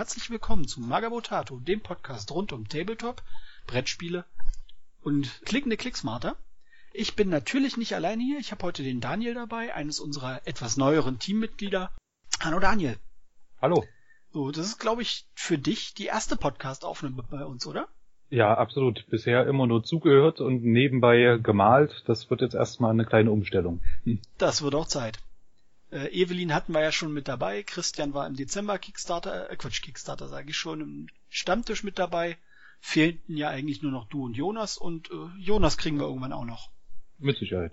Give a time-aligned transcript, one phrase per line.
[0.00, 3.22] Herzlich willkommen zu Magabotato, dem Podcast rund um Tabletop,
[3.66, 4.24] Brettspiele
[5.02, 6.36] und klickende Klicksmarter.
[6.94, 8.38] Ich bin natürlich nicht alleine hier.
[8.38, 11.90] Ich habe heute den Daniel dabei, eines unserer etwas neueren Teammitglieder.
[12.42, 12.96] Hallo Daniel.
[13.60, 13.84] Hallo.
[14.32, 17.86] So, das ist, glaube ich, für dich die erste Podcast-Aufnahme bei uns, oder?
[18.30, 19.04] Ja, absolut.
[19.10, 22.04] Bisher immer nur zugehört und nebenbei gemalt.
[22.06, 23.80] Das wird jetzt erstmal eine kleine Umstellung.
[24.04, 24.18] Hm.
[24.38, 25.18] Das wird auch Zeit.
[25.90, 27.62] Äh, Evelyn hatten wir ja schon mit dabei.
[27.62, 32.38] Christian war im Dezember Kickstarter, äh, Quatsch, Kickstarter sage ich schon, im Stammtisch mit dabei.
[32.80, 36.44] Fehlten ja eigentlich nur noch du und Jonas und äh, Jonas kriegen wir irgendwann auch
[36.44, 36.70] noch.
[37.18, 37.72] Mit Sicherheit.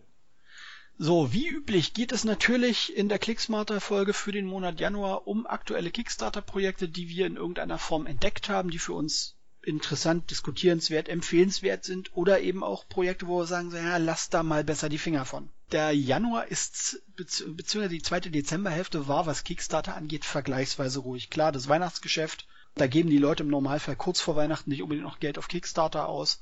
[1.00, 5.92] So, wie üblich geht es natürlich in der Clicksmarter-Folge für den Monat Januar um aktuelle
[5.92, 12.18] Kickstarter-Projekte, die wir in irgendeiner Form entdeckt haben, die für uns interessant, diskutierenswert, empfehlenswert sind
[12.18, 15.26] oder eben auch Projekte, wo wir sagen, so, ja, lass da mal besser die Finger
[15.26, 15.50] von.
[15.72, 21.30] Der Januar ist, beziehungsweise die zweite Dezemberhälfte war, was Kickstarter angeht, vergleichsweise ruhig.
[21.30, 25.20] Klar, das Weihnachtsgeschäft, da geben die Leute im Normalfall kurz vor Weihnachten nicht unbedingt noch
[25.20, 26.42] Geld auf Kickstarter aus.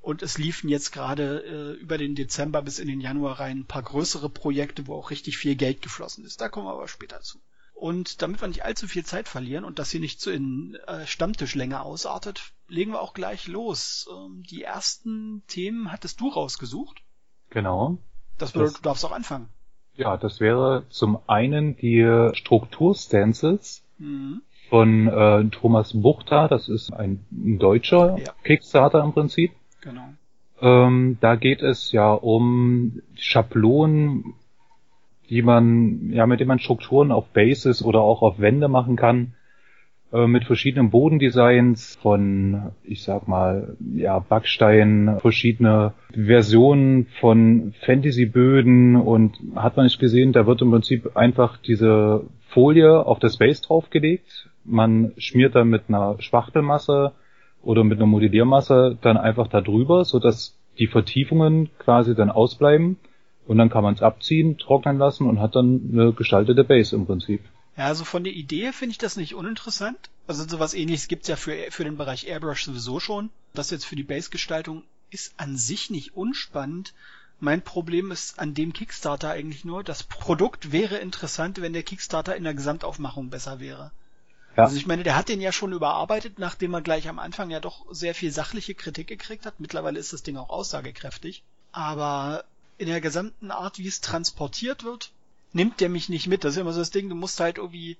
[0.00, 3.66] Und es liefen jetzt gerade äh, über den Dezember bis in den Januar rein ein
[3.66, 6.40] paar größere Projekte, wo auch richtig viel Geld geflossen ist.
[6.40, 7.40] Da kommen wir aber später zu.
[7.72, 11.04] Und damit wir nicht allzu viel Zeit verlieren und das hier nicht so in äh,
[11.06, 14.08] Stammtischlänge ausartet, legen wir auch gleich los.
[14.12, 17.02] Ähm, die ersten Themen hattest du rausgesucht.
[17.50, 17.98] Genau.
[18.42, 19.48] Das bedeutet, das, du darfst auch anfangen.
[19.94, 24.42] Ja, das wäre zum einen die Strukturstances mhm.
[24.68, 26.48] von äh, Thomas Buchter.
[26.48, 28.32] Das ist ein, deutscher ja.
[28.42, 29.52] Kickstarter im Prinzip.
[29.80, 30.08] Genau.
[30.60, 34.34] Ähm, da geht es ja um Schablonen,
[35.28, 39.34] die man, ja, mit denen man Strukturen auf Bases oder auch auf Wände machen kann,
[40.12, 49.76] mit verschiedenen Bodendesigns von, ich sag mal, ja, Backstein, verschiedene Versionen von Fantasy-Böden und hat
[49.76, 54.50] man nicht gesehen, da wird im Prinzip einfach diese Folie auf das Base draufgelegt.
[54.64, 57.12] Man schmiert dann mit einer Spachtelmasse
[57.62, 62.98] oder mit einer Modelliermasse dann einfach da drüber, so dass die Vertiefungen quasi dann ausbleiben
[63.46, 67.06] und dann kann man es abziehen, trocknen lassen und hat dann eine gestaltete Base im
[67.06, 67.40] Prinzip.
[67.76, 70.10] Ja, also von der Idee finde ich das nicht uninteressant.
[70.26, 73.30] Also sowas ähnliches gibt's ja für, für den Bereich Airbrush sowieso schon.
[73.54, 76.94] Das jetzt für die Base-Gestaltung ist an sich nicht unspannend.
[77.40, 82.36] Mein Problem ist an dem Kickstarter eigentlich nur, das Produkt wäre interessant, wenn der Kickstarter
[82.36, 83.90] in der Gesamtaufmachung besser wäre.
[84.56, 84.64] Ja.
[84.64, 87.58] Also ich meine, der hat den ja schon überarbeitet, nachdem er gleich am Anfang ja
[87.58, 89.60] doch sehr viel sachliche Kritik gekriegt hat.
[89.60, 91.42] Mittlerweile ist das Ding auch aussagekräftig.
[91.72, 92.44] Aber
[92.78, 95.11] in der gesamten Art, wie es transportiert wird,
[95.52, 96.44] nimmt der mich nicht mit.
[96.44, 97.96] Das ist immer so das Ding, du musst halt irgendwie,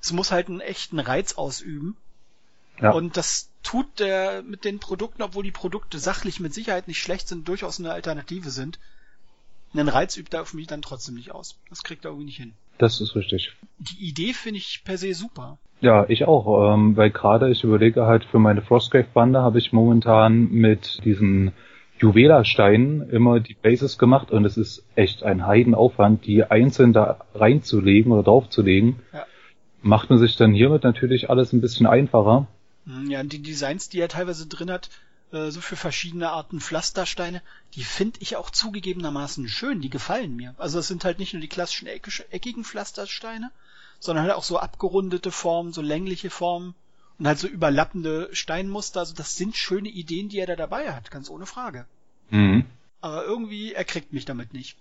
[0.00, 1.96] es muss halt einen echten Reiz ausüben.
[2.80, 2.92] Ja.
[2.92, 7.28] Und das tut der mit den Produkten, obwohl die Produkte sachlich mit Sicherheit nicht schlecht
[7.28, 8.78] sind, durchaus eine Alternative sind.
[9.74, 11.58] Einen Reiz übt er auf mich dann trotzdem nicht aus.
[11.68, 12.54] Das kriegt er irgendwie nicht hin.
[12.78, 13.52] Das ist richtig.
[13.78, 15.58] Die Idee finde ich per se super.
[15.80, 20.50] Ja, ich auch, ähm, weil gerade ich überlege halt für meine Frostgrave-Bande habe ich momentan
[20.50, 21.52] mit diesen
[21.98, 28.12] Juwela-Steinen immer die Bases gemacht und es ist echt ein Heidenaufwand, die einzeln da reinzulegen
[28.12, 29.00] oder draufzulegen.
[29.12, 29.26] Ja.
[29.82, 32.46] Macht man sich dann hiermit natürlich alles ein bisschen einfacher.
[32.86, 34.90] Hm, ja, die Designs, die er teilweise drin hat,
[35.32, 37.42] äh, so für verschiedene Arten Pflastersteine,
[37.74, 40.54] die finde ich auch zugegebenermaßen schön, die gefallen mir.
[40.58, 43.50] Also es sind halt nicht nur die klassischen eckigen Pflastersteine,
[44.00, 46.74] sondern halt auch so abgerundete Formen, so längliche Formen
[47.18, 49.00] und halt so überlappende Steinmuster.
[49.00, 51.86] Also das sind schöne Ideen, die er da dabei hat, ganz ohne Frage.
[52.30, 52.64] Mhm.
[53.00, 54.76] Aber irgendwie, er kriegt mich damit nicht.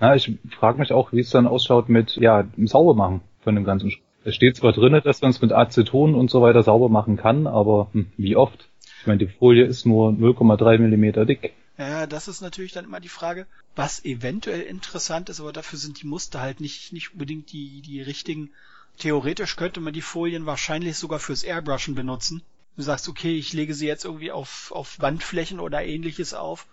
[0.00, 3.64] Ja, ich frage mich auch, wie es dann ausschaut mit, ja, sauber machen von dem
[3.64, 3.92] ganzen.
[4.24, 7.46] Es steht zwar drinne, dass man es mit Aceton und so weiter sauber machen kann,
[7.46, 8.68] aber hm, wie oft?
[9.00, 11.52] Ich meine, die Folie ist nur 0,3 Millimeter dick.
[11.76, 16.00] Ja, das ist natürlich dann immer die Frage, was eventuell interessant ist, aber dafür sind
[16.00, 18.50] die Muster halt nicht, nicht unbedingt die, die richtigen.
[18.98, 22.42] Theoretisch könnte man die Folien wahrscheinlich sogar fürs Airbrushen benutzen.
[22.76, 26.66] Du sagst, okay, ich lege sie jetzt irgendwie auf, auf Wandflächen oder ähnliches auf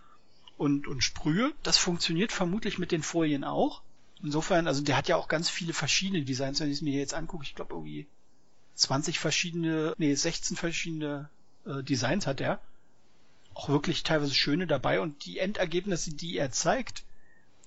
[0.57, 1.53] und, und sprühe.
[1.63, 3.81] Das funktioniert vermutlich mit den Folien auch.
[4.23, 7.13] Insofern, also der hat ja auch ganz viele verschiedene Designs, wenn ich es mir jetzt
[7.13, 7.43] angucke.
[7.43, 8.07] Ich glaube irgendwie
[8.75, 11.29] 20 verschiedene, nee, 16 verschiedene
[11.65, 12.59] äh, Designs hat er.
[13.53, 17.03] Auch wirklich teilweise schöne dabei und die Endergebnisse, die er zeigt,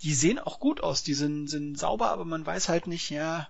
[0.02, 1.02] die sehen auch gut aus.
[1.02, 3.48] Die sind, sind sauber, aber man weiß halt nicht, ja,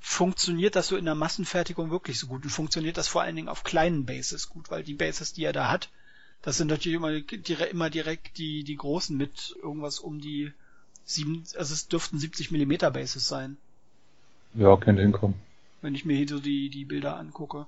[0.00, 3.48] funktioniert das so in der Massenfertigung wirklich so gut und funktioniert das vor allen Dingen
[3.48, 5.90] auf kleinen Bases gut, weil die Bases, die er da hat,
[6.42, 10.52] das sind natürlich immer, immer direkt die, die großen mit irgendwas um die
[11.04, 13.58] sieben, also es dürften 70 Millimeter Bases sein.
[14.54, 15.36] Ja, könnte hinkommen.
[15.82, 17.66] Wenn ich mir hier so die, die Bilder angucke.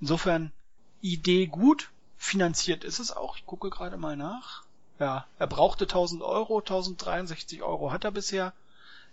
[0.00, 0.52] Insofern,
[1.00, 3.36] Idee gut, finanziert ist es auch.
[3.36, 4.64] Ich gucke gerade mal nach.
[4.98, 8.52] Ja, er brauchte 1000 Euro, 1063 Euro hat er bisher.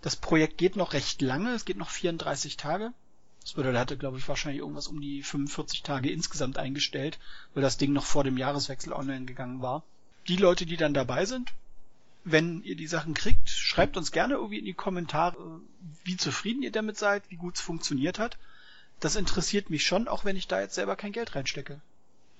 [0.01, 2.91] Das Projekt geht noch recht lange, es geht noch 34 Tage.
[3.41, 7.19] Das bedeutet, er hatte, glaube ich, wahrscheinlich irgendwas um die 45 Tage insgesamt eingestellt,
[7.53, 9.83] weil das Ding noch vor dem Jahreswechsel online gegangen war.
[10.27, 11.53] Die Leute, die dann dabei sind,
[12.23, 15.35] wenn ihr die Sachen kriegt, schreibt uns gerne irgendwie in die Kommentare,
[16.03, 18.37] wie zufrieden ihr damit seid, wie gut es funktioniert hat.
[18.99, 21.81] Das interessiert mich schon, auch wenn ich da jetzt selber kein Geld reinstecke.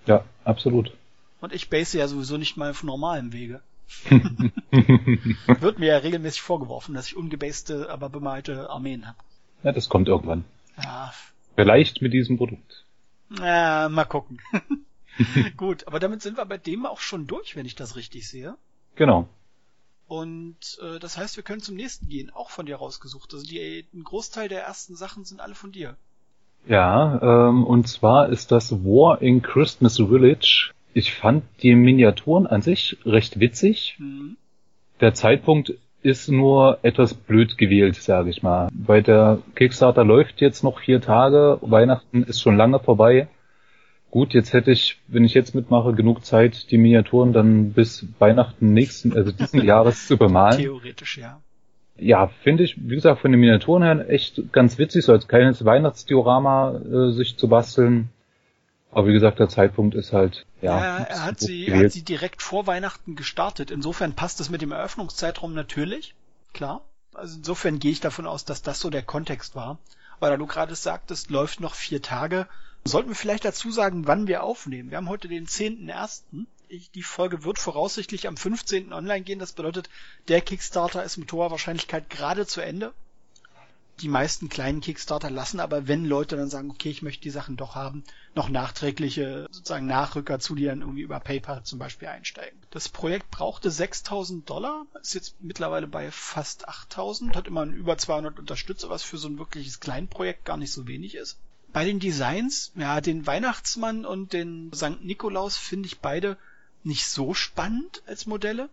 [0.05, 0.95] Ja, absolut.
[1.39, 3.61] Und ich base ja sowieso nicht mal auf normalem Wege.
[4.09, 9.17] Wird mir ja regelmäßig vorgeworfen, dass ich ungebaste, aber bemalte Armeen habe.
[9.63, 10.43] Ja, das kommt irgendwann.
[10.81, 11.13] Ja.
[11.55, 12.85] Vielleicht mit diesem Produkt.
[13.39, 14.39] Ja, mal gucken.
[15.57, 18.55] Gut, aber damit sind wir bei dem auch schon durch, wenn ich das richtig sehe.
[18.95, 19.27] Genau.
[20.07, 23.33] Und äh, das heißt, wir können zum nächsten gehen, auch von dir rausgesucht.
[23.33, 25.95] Also die, ein Großteil der ersten Sachen sind alle von dir.
[26.67, 30.73] Ja, ähm, und zwar ist das War in Christmas Village.
[30.93, 33.95] Ich fand die Miniaturen an sich recht witzig.
[33.99, 34.37] Mhm.
[34.99, 35.73] Der Zeitpunkt
[36.03, 38.69] ist nur etwas blöd gewählt, sage ich mal.
[38.73, 43.27] Bei der Kickstarter läuft jetzt noch vier Tage, Weihnachten ist schon lange vorbei.
[44.09, 48.73] Gut, jetzt hätte ich, wenn ich jetzt mitmache, genug Zeit, die Miniaturen dann bis Weihnachten
[48.73, 50.57] nächsten, also diesen Jahres zu bemalen.
[50.57, 51.39] Theoretisch, ja.
[51.97, 55.63] Ja, finde ich, wie gesagt, von den Miniaturen her echt ganz witzig, so als kleines
[55.63, 58.09] Weihnachtsdiorama äh, sich zu basteln.
[58.91, 60.79] Aber wie gesagt, der Zeitpunkt ist halt, ja.
[60.79, 63.71] ja er hat sie, er hat sie direkt vor Weihnachten gestartet.
[63.71, 66.13] Insofern passt es mit dem Eröffnungszeitraum natürlich.
[66.53, 66.81] Klar.
[67.13, 69.77] Also insofern gehe ich davon aus, dass das so der Kontext war.
[70.19, 72.47] Weil du gerade sagtest, läuft noch vier Tage.
[72.83, 74.91] Sollten wir vielleicht dazu sagen, wann wir aufnehmen?
[74.91, 76.45] Wir haben heute den 10.01.
[76.93, 78.91] Die Folge wird voraussichtlich am 15.
[78.91, 79.39] online gehen.
[79.39, 79.89] Das bedeutet,
[80.27, 82.93] der Kickstarter ist mit hoher Wahrscheinlichkeit gerade zu Ende.
[84.01, 87.55] Die meisten kleinen Kickstarter lassen aber, wenn Leute dann sagen, okay, ich möchte die Sachen
[87.55, 88.03] doch haben,
[88.33, 92.59] noch nachträgliche sozusagen Nachrücker zu, die dann irgendwie über PayPal zum Beispiel einsteigen.
[92.71, 98.39] Das Projekt brauchte 6000 Dollar, ist jetzt mittlerweile bei fast 8000, hat immer über 200
[98.39, 101.37] Unterstützer, was für so ein wirkliches Kleinprojekt gar nicht so wenig ist.
[101.71, 105.03] Bei den Designs, ja, den Weihnachtsmann und den St.
[105.03, 106.37] Nikolaus finde ich beide
[106.83, 108.69] nicht so spannend als Modelle.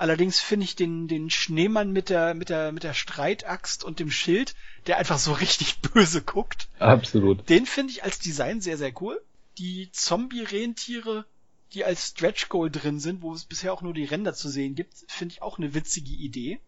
[0.00, 4.10] Allerdings finde ich den, den Schneemann mit der, mit der, mit der Streitaxt und dem
[4.10, 4.54] Schild,
[4.86, 6.70] der einfach so richtig böse guckt.
[6.78, 7.46] Absolut.
[7.50, 9.20] Den finde ich als Design sehr, sehr cool.
[9.58, 11.26] Die Zombie-Rentiere,
[11.74, 14.74] die als Stretch Goal drin sind, wo es bisher auch nur die Ränder zu sehen
[14.74, 16.60] gibt, finde ich auch eine witzige Idee.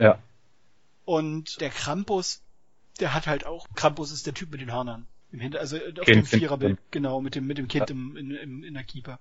[0.00, 0.18] Ja.
[1.04, 2.42] Und der Krampus,
[2.98, 5.06] der hat halt auch, Krampus ist der Typ mit den Hörnern.
[5.30, 7.94] Im Hinter, also auf kind, dem Viererbild, genau, mit dem, mit dem Kind ja.
[7.94, 9.20] im, in, im, in der Keeper.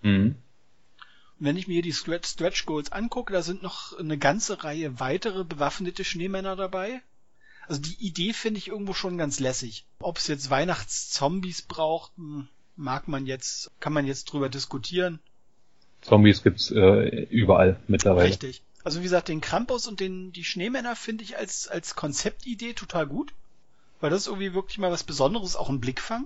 [0.00, 0.36] Mhm.
[1.40, 5.44] Wenn ich mir hier die Stretch, Goals angucke, da sind noch eine ganze Reihe weitere
[5.44, 7.00] bewaffnete Schneemänner dabei.
[7.68, 9.86] Also die Idee finde ich irgendwo schon ganz lässig.
[10.00, 12.12] Ob es jetzt Weihnachtszombies braucht,
[12.76, 15.20] mag man jetzt, kann man jetzt drüber diskutieren.
[16.00, 18.28] Zombies gibt's äh, überall mittlerweile.
[18.28, 18.62] Richtig.
[18.84, 23.06] Also wie gesagt, den Krampus und den, die Schneemänner finde ich als, als Konzeptidee total
[23.06, 23.34] gut.
[24.00, 26.24] Weil das ist irgendwie wirklich mal was Besonderes, auch ein Blickfang.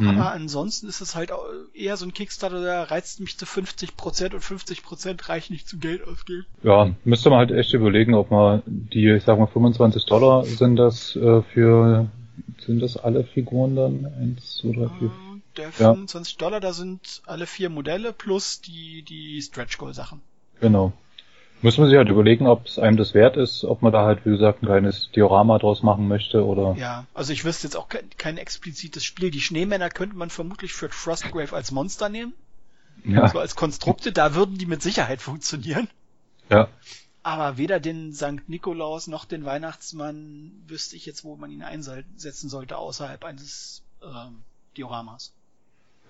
[0.00, 0.08] Mhm.
[0.08, 1.30] Aber ansonsten ist es halt
[1.74, 6.06] eher so ein Kickstarter, der reizt mich zu 50% und 50% reicht nicht zum Geld
[6.06, 6.46] ausgeben.
[6.62, 10.76] Ja, müsste man halt echt überlegen, ob man die, ich sag mal 25 Dollar sind
[10.76, 12.08] das äh, für,
[12.64, 14.06] sind das alle Figuren dann?
[14.18, 15.08] Eins, oder vier?
[15.08, 16.38] Äh, der 25 ja.
[16.38, 20.22] Dollar, da sind alle vier Modelle plus die, die Stretch Goal Sachen.
[20.60, 20.94] Genau.
[21.62, 24.24] Muss man sich halt überlegen, ob es einem das wert ist, ob man da halt,
[24.24, 26.74] wie gesagt, ein kleines Diorama draus machen möchte oder.
[26.78, 29.30] Ja, also ich wüsste jetzt auch kein, kein explizites Spiel.
[29.30, 32.32] Die Schneemänner könnte man vermutlich für Frostgrave als Monster nehmen.
[33.04, 33.28] Ja.
[33.28, 35.88] So als Konstrukte, da würden die mit Sicherheit funktionieren.
[36.50, 36.68] Ja.
[37.22, 38.48] Aber weder den St.
[38.48, 44.42] Nikolaus noch den Weihnachtsmann wüsste ich jetzt, wo man ihn einsetzen sollte, außerhalb eines ähm,
[44.76, 45.32] Dioramas.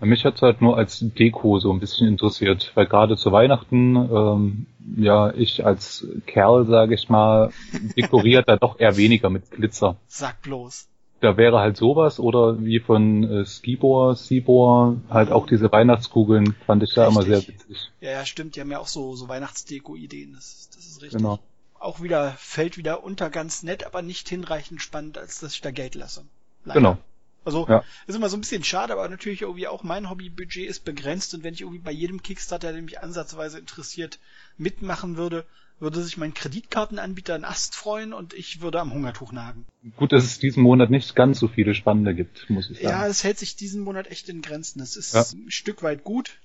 [0.00, 4.66] Mich hat's halt nur als Deko so ein bisschen interessiert, weil gerade zu Weihnachten, ähm,
[4.96, 7.50] ja, ich als Kerl, sage ich mal,
[7.96, 9.96] dekoriert da doch eher weniger mit Glitzer.
[10.06, 10.88] Sag bloß.
[11.20, 16.82] Da wäre halt sowas oder wie von äh, Skibor, Sibor, halt auch diese Weihnachtskugeln fand
[16.82, 17.16] ich da richtig.
[17.16, 17.90] immer sehr witzig.
[18.00, 21.18] Ja, ja, stimmt, die haben ja auch so, so Weihnachtsdeko-Ideen, das, das ist richtig.
[21.18, 21.38] Genau.
[21.78, 25.70] Auch wieder, fällt wieder unter ganz nett, aber nicht hinreichend spannend, als dass ich da
[25.70, 26.24] Geld lasse.
[26.64, 26.80] Leider.
[26.80, 26.98] Genau.
[27.44, 27.84] Also ja.
[28.06, 31.42] ist immer so ein bisschen schade, aber natürlich irgendwie auch mein Hobbybudget ist begrenzt und
[31.42, 34.18] wenn ich irgendwie bei jedem Kickstarter, der mich ansatzweise interessiert,
[34.58, 35.46] mitmachen würde,
[35.78, 39.66] würde sich mein Kreditkartenanbieter ein Ast freuen und ich würde am Hungertuch nagen.
[39.96, 42.88] Gut, dass es diesen Monat nicht ganz so viele spannende gibt, muss ich sagen.
[42.88, 44.80] Ja, es hält sich diesen Monat echt in Grenzen.
[44.80, 45.24] Es ist ja.
[45.32, 46.38] ein Stück weit gut.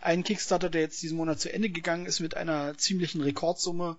[0.00, 3.96] Ein Kickstarter, der jetzt diesen Monat zu Ende gegangen ist mit einer ziemlichen Rekordsumme,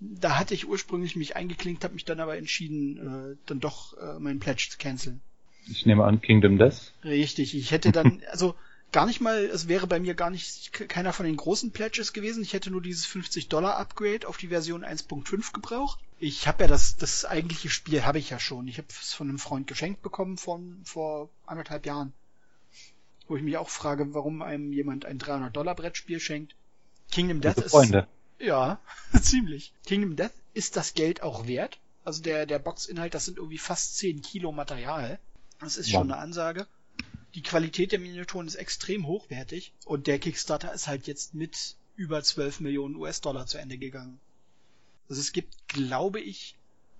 [0.00, 4.18] da hatte ich ursprünglich mich eingeklinkt, habe mich dann aber entschieden, äh, dann doch äh,
[4.18, 5.20] meinen Pledge zu canceln.
[5.66, 6.92] Ich nehme an, Kingdom Death.
[7.04, 8.54] Richtig, ich hätte dann, also
[8.92, 12.42] gar nicht mal, es wäre bei mir gar nicht keiner von den großen Pledges gewesen.
[12.42, 15.98] Ich hätte nur dieses 50 Dollar Upgrade auf die Version 1.5 gebraucht.
[16.20, 18.68] Ich habe ja das, das eigentliche Spiel habe ich ja schon.
[18.68, 22.12] Ich habe es von einem Freund geschenkt bekommen von vor anderthalb Jahren.
[23.26, 26.54] Wo ich mich auch frage, warum einem jemand ein 300 Dollar Brettspiel schenkt.
[27.10, 28.06] Kingdom Death ist Freunde.
[28.38, 28.78] ja
[29.20, 29.72] ziemlich.
[29.86, 31.78] Kingdom Death ist das Geld auch wert.
[32.04, 35.18] Also der der Boxinhalt, das sind irgendwie fast 10 Kilo Material.
[35.64, 36.12] Das ist schon Wow.
[36.14, 36.66] eine Ansage.
[37.34, 42.22] Die Qualität der Miniaturen ist extrem hochwertig und der Kickstarter ist halt jetzt mit über
[42.22, 44.20] 12 Millionen US-Dollar zu Ende gegangen.
[45.08, 46.54] Also es gibt, glaube ich,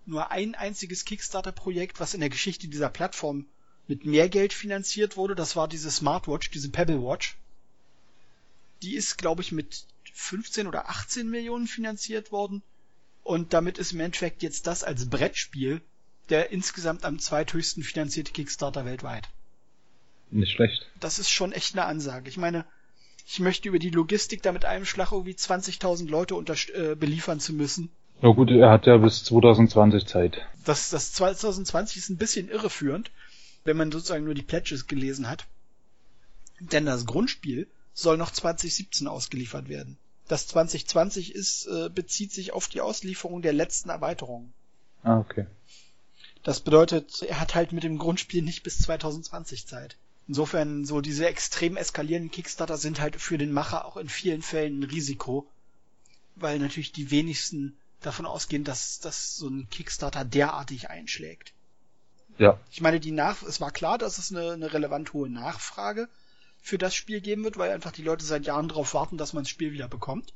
[0.06, 3.46] nur ein einziges Kickstarter-Projekt, was in der Geschichte dieser Plattform
[3.86, 5.34] mit mehr Geld finanziert wurde.
[5.34, 7.36] Das war diese Smartwatch, diese Pebble Watch.
[8.82, 12.62] Die ist, glaube ich, mit 15 oder 18 Millionen finanziert worden.
[13.22, 15.80] Und damit ist im Endeffekt jetzt das als Brettspiel
[16.30, 19.28] der insgesamt am zweithöchsten finanzierte Kickstarter weltweit.
[20.30, 20.86] Nicht schlecht.
[21.00, 22.28] Das ist schon echt eine Ansage.
[22.28, 22.64] Ich meine,
[23.26, 27.40] ich möchte über die Logistik da mit einem Schlag irgendwie 20.000 Leute unter, äh, beliefern
[27.40, 27.90] zu müssen.
[28.20, 30.38] Na gut, er hat ja bis 2020 Zeit.
[30.64, 33.10] Das, das 2020 ist ein bisschen irreführend,
[33.64, 35.46] wenn man sozusagen nur die Pledges gelesen hat.
[36.60, 39.98] Denn das Grundspiel soll noch 2017 ausgeliefert werden.
[40.28, 44.52] Das 2020 ist, äh, bezieht sich auf die Auslieferung der letzten Erweiterung.
[45.02, 45.46] Ah, okay.
[46.44, 49.96] Das bedeutet, er hat halt mit dem Grundspiel nicht bis 2020 Zeit.
[50.28, 54.80] Insofern, so diese extrem eskalierenden Kickstarter sind halt für den Macher auch in vielen Fällen
[54.80, 55.48] ein Risiko,
[56.36, 61.54] weil natürlich die wenigsten davon ausgehen, dass, dass so ein Kickstarter derartig einschlägt.
[62.36, 66.08] Ja, Ich meine, die Nach es war klar, dass es eine, eine relevant hohe Nachfrage
[66.60, 69.44] für das Spiel geben wird, weil einfach die Leute seit Jahren darauf warten, dass man
[69.44, 70.34] das Spiel wieder bekommt.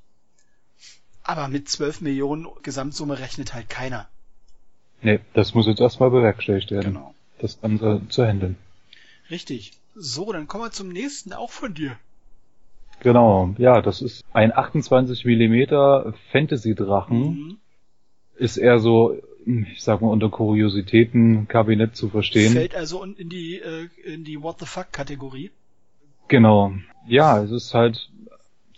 [1.22, 4.08] Aber mit 12 Millionen Gesamtsumme rechnet halt keiner.
[5.02, 6.94] Nee, das muss jetzt erstmal bewerkstelligt werden.
[6.94, 7.14] Genau.
[7.38, 8.56] Das Ganze zu handeln.
[9.30, 9.72] Richtig.
[9.94, 11.96] So, dann kommen wir zum nächsten, auch von dir.
[13.00, 17.20] Genau, ja, das ist ein 28 Millimeter Fantasy-Drachen.
[17.20, 17.56] Mhm.
[18.36, 22.52] Ist eher so, ich sag mal, unter Kuriositäten-Kabinett zu verstehen.
[22.52, 25.50] Fällt also in die, äh, in die What the fuck Kategorie.
[26.28, 26.72] Genau.
[27.06, 28.10] Ja, es ist halt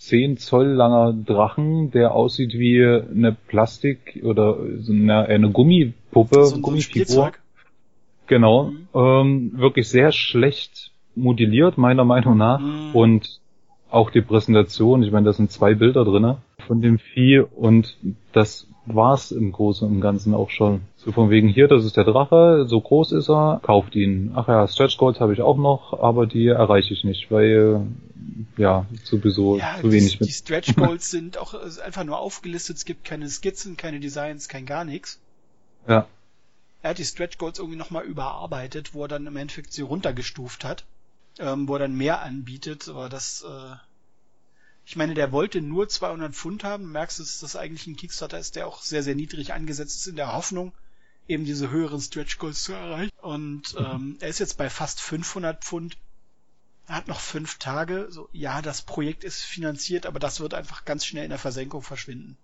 [0.00, 6.59] 10 Zoll langer Drachen, der aussieht wie eine Plastik oder so eine, eine Gummipuppe, so,
[6.59, 7.33] Gummifigur.
[8.26, 8.71] Genau.
[8.71, 8.88] Mhm.
[8.95, 12.61] Ähm, wirklich sehr schlecht modelliert, meiner Meinung nach.
[12.61, 12.95] Mhm.
[12.95, 13.40] Und
[13.90, 17.96] auch die Präsentation, ich meine, da sind zwei Bilder drinne von dem Vieh und
[18.32, 20.82] das war's im Großen und Ganzen auch schon.
[20.96, 24.32] So von wegen hier, das ist der Drache, so groß ist er, kauft ihn.
[24.34, 27.86] Ach ja, Stretch Goals habe ich auch noch, aber die erreiche ich nicht, weil
[28.56, 30.32] ja, sowieso Ja, zu die, wenig die mit.
[30.32, 32.78] Stretch Goals sind auch äh, einfach nur aufgelistet.
[32.78, 35.20] Es gibt keine Skizzen, keine Designs, kein gar nichts.
[35.88, 36.06] Ja,
[36.82, 40.64] Er hat die Stretch Goals irgendwie nochmal überarbeitet, wo er dann im Endeffekt sie runtergestuft
[40.64, 40.84] hat,
[41.38, 43.76] ähm, wo er dann mehr anbietet, aber das, äh,
[44.87, 46.84] ich meine, der wollte nur 200 Pfund haben.
[46.84, 50.06] Du merkst, dass das eigentlich ein Kickstarter ist, der auch sehr, sehr niedrig angesetzt ist
[50.06, 50.72] in der Hoffnung,
[51.28, 53.12] eben diese höheren Stretch Goals zu erreichen.
[53.20, 55.96] Und ähm, er ist jetzt bei fast 500 Pfund.
[56.88, 58.08] Er hat noch fünf Tage.
[58.10, 61.82] So, ja, das Projekt ist finanziert, aber das wird einfach ganz schnell in der Versenkung
[61.82, 62.37] verschwinden.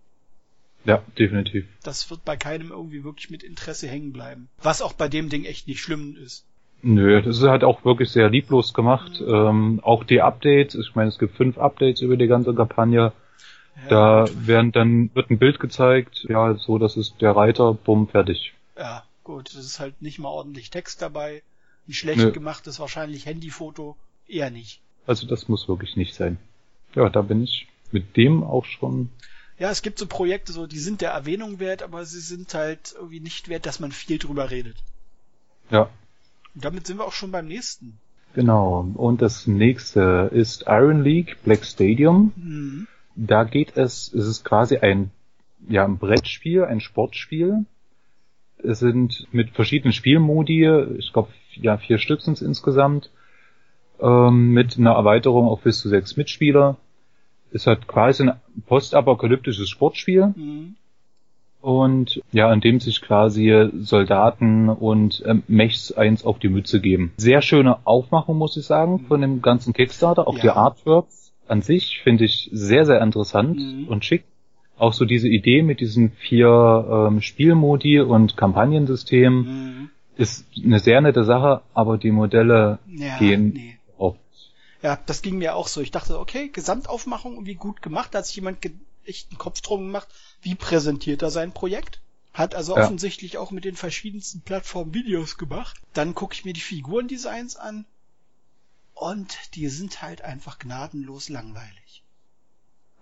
[0.85, 1.66] ja, definitiv.
[1.83, 4.49] Das wird bei keinem irgendwie wirklich mit Interesse hängen bleiben.
[4.59, 6.45] Was auch bei dem Ding echt nicht schlimm ist.
[6.83, 9.21] Nö, das ist halt auch wirklich sehr lieblos gemacht.
[9.21, 13.12] Ähm, auch die Updates, ich meine, es gibt fünf Updates über die ganze Kampagne.
[13.88, 18.52] Da werden dann wird ein Bild gezeigt, ja, so das ist der Reiter, bumm, fertig.
[18.76, 21.42] Ja, gut, es ist halt nicht mal ordentlich Text dabei.
[21.88, 22.33] Ein schlecht Nö.
[22.33, 24.80] gemachtes, wahrscheinlich Handyfoto, eher nicht.
[25.06, 26.38] Also das muss wirklich nicht sein.
[26.95, 29.11] Ja, da bin ich mit dem auch schon.
[29.59, 32.95] Ja, es gibt so Projekte, so, die sind der Erwähnung wert, aber sie sind halt
[32.97, 34.76] irgendwie nicht wert, dass man viel drüber redet.
[35.71, 35.90] Ja,
[36.57, 37.99] Und damit sind wir auch schon beim nächsten.
[38.35, 38.91] genau.
[38.95, 42.33] Und das nächste ist Iron League Black Stadium.
[42.37, 42.87] Mhm.
[43.15, 45.11] Da geht es, es ist quasi ein,
[45.69, 47.65] ja, ein Brettspiel, ein Sportspiel.
[48.59, 50.67] Es sind mit verschiedenen Spielmodi,
[50.99, 53.11] ich glaube, ja, vier Stück sind es insgesamt,
[54.01, 56.77] ähm, mit einer Erweiterung auf bis zu sechs Mitspieler.
[57.53, 60.77] Es hat quasi ein postapokalyptisches Sportspiel Mhm.
[61.61, 67.13] Und ja, in dem sich quasi Soldaten und ähm, Mechs eins auf die Mütze geben.
[67.17, 70.29] Sehr schöne Aufmachung, muss ich sagen, von dem ganzen Kickstarter.
[70.29, 70.43] Auch Ja.
[70.43, 73.89] die Artworks an sich finde ich sehr, sehr interessant Mhm.
[73.89, 74.25] und schick.
[74.79, 79.91] Auch so diese Idee mit diesen vier ähm, Spielmodi und Kampagnensystem Mhm.
[80.17, 83.79] ist eine sehr nette Sache, aber die Modelle Ja, gehen nee.
[83.99, 84.17] auf.
[84.83, 85.81] Ja, das ging mir auch so.
[85.81, 88.11] Ich dachte, okay, Gesamtaufmachung irgendwie gut gemacht.
[88.13, 88.73] Da hat sich jemand ge-
[89.09, 90.09] echt einen Kopf drum gemacht.
[90.43, 92.01] Wie präsentiert er sein Projekt?
[92.33, 92.85] Hat also Ja.
[92.85, 95.81] offensichtlich auch mit den verschiedensten Plattformen Videos gemacht.
[95.95, 97.87] Dann gucke ich mir die Figurendesigns an.
[98.95, 102.03] Und die sind halt einfach gnadenlos langweilig.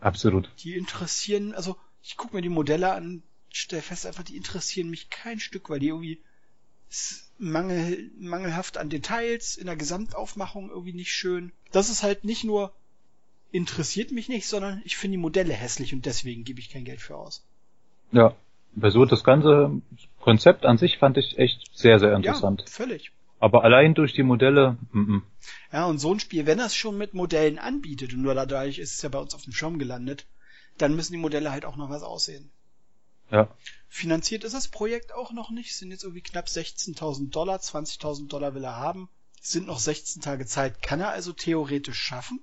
[0.00, 0.50] Absolut.
[0.58, 5.08] Die interessieren, also ich gucke mir die Modelle an, stell fest einfach, die interessieren mich
[5.08, 6.20] kein Stück, weil die irgendwie
[7.38, 11.52] mangel, mangelhaft an Details, in der Gesamtaufmachung irgendwie nicht schön.
[11.72, 12.72] Das ist halt nicht nur
[13.54, 17.00] interessiert mich nicht, sondern ich finde die Modelle hässlich und deswegen gebe ich kein Geld
[17.00, 17.46] für aus.
[18.10, 18.34] Ja,
[18.82, 19.80] so das ganze
[20.18, 22.62] Konzept an sich fand ich echt sehr, sehr interessant.
[22.62, 23.12] Ja, völlig.
[23.38, 25.46] Aber allein durch die Modelle, m -m.
[25.72, 28.80] Ja, und so ein Spiel, wenn er es schon mit Modellen anbietet und nur dadurch
[28.80, 30.26] ist es ja bei uns auf dem Schirm gelandet,
[30.76, 32.50] dann müssen die Modelle halt auch noch was aussehen.
[33.30, 33.48] Ja.
[33.88, 38.54] Finanziert ist das Projekt auch noch nicht, sind jetzt irgendwie knapp 16.000 Dollar, 20.000 Dollar
[38.56, 39.08] will er haben.
[39.40, 42.40] Sind noch 16 Tage Zeit, kann er also theoretisch schaffen.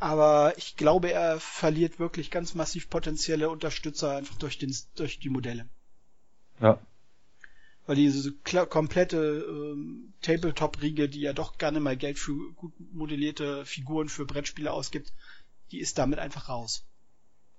[0.00, 5.30] Aber ich glaube, er verliert wirklich ganz massiv potenzielle Unterstützer einfach durch, den, durch die
[5.30, 5.66] Modelle.
[6.60, 6.78] Ja.
[7.86, 14.08] Weil diese komplette ähm, Tabletop-Riege, die ja doch gerne mal Geld für gut modellierte Figuren
[14.08, 15.12] für Brettspiele ausgibt,
[15.70, 16.86] die ist damit einfach raus.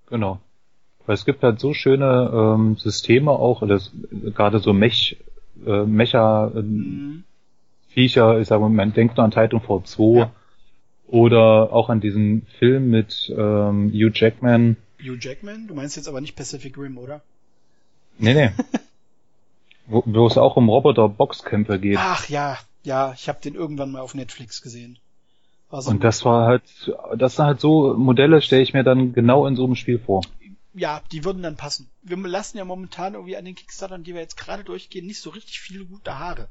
[0.06, 0.40] Genau.
[1.06, 5.16] Weil es gibt halt so schöne ähm, Systeme auch, das, gerade so Mech,
[5.64, 7.24] äh, Mecha äh, mhm.
[7.88, 10.32] Viecher, ich sage mal, man denkt nur an Titan V2 ja.
[11.08, 14.76] Oder auch an diesen Film mit ähm, Hugh Jackman.
[15.00, 15.66] Hugh Jackman?
[15.66, 17.22] Du meinst jetzt aber nicht Pacific Rim, oder?
[18.18, 18.50] Nee, nee.
[19.86, 21.98] wo, wo es auch um Roboter-Boxkämpfe geht.
[21.98, 24.98] Ach ja, ja, ich habe den irgendwann mal auf Netflix gesehen.
[25.70, 26.62] So und das war halt,
[27.16, 30.22] das sind halt so Modelle, stelle ich mir dann genau in so einem Spiel vor
[30.76, 31.88] ja, die würden dann passen.
[32.02, 35.30] Wir lassen ja momentan irgendwie an den Kickstartern, die wir jetzt gerade durchgehen, nicht so
[35.30, 36.48] richtig viele gute Haare.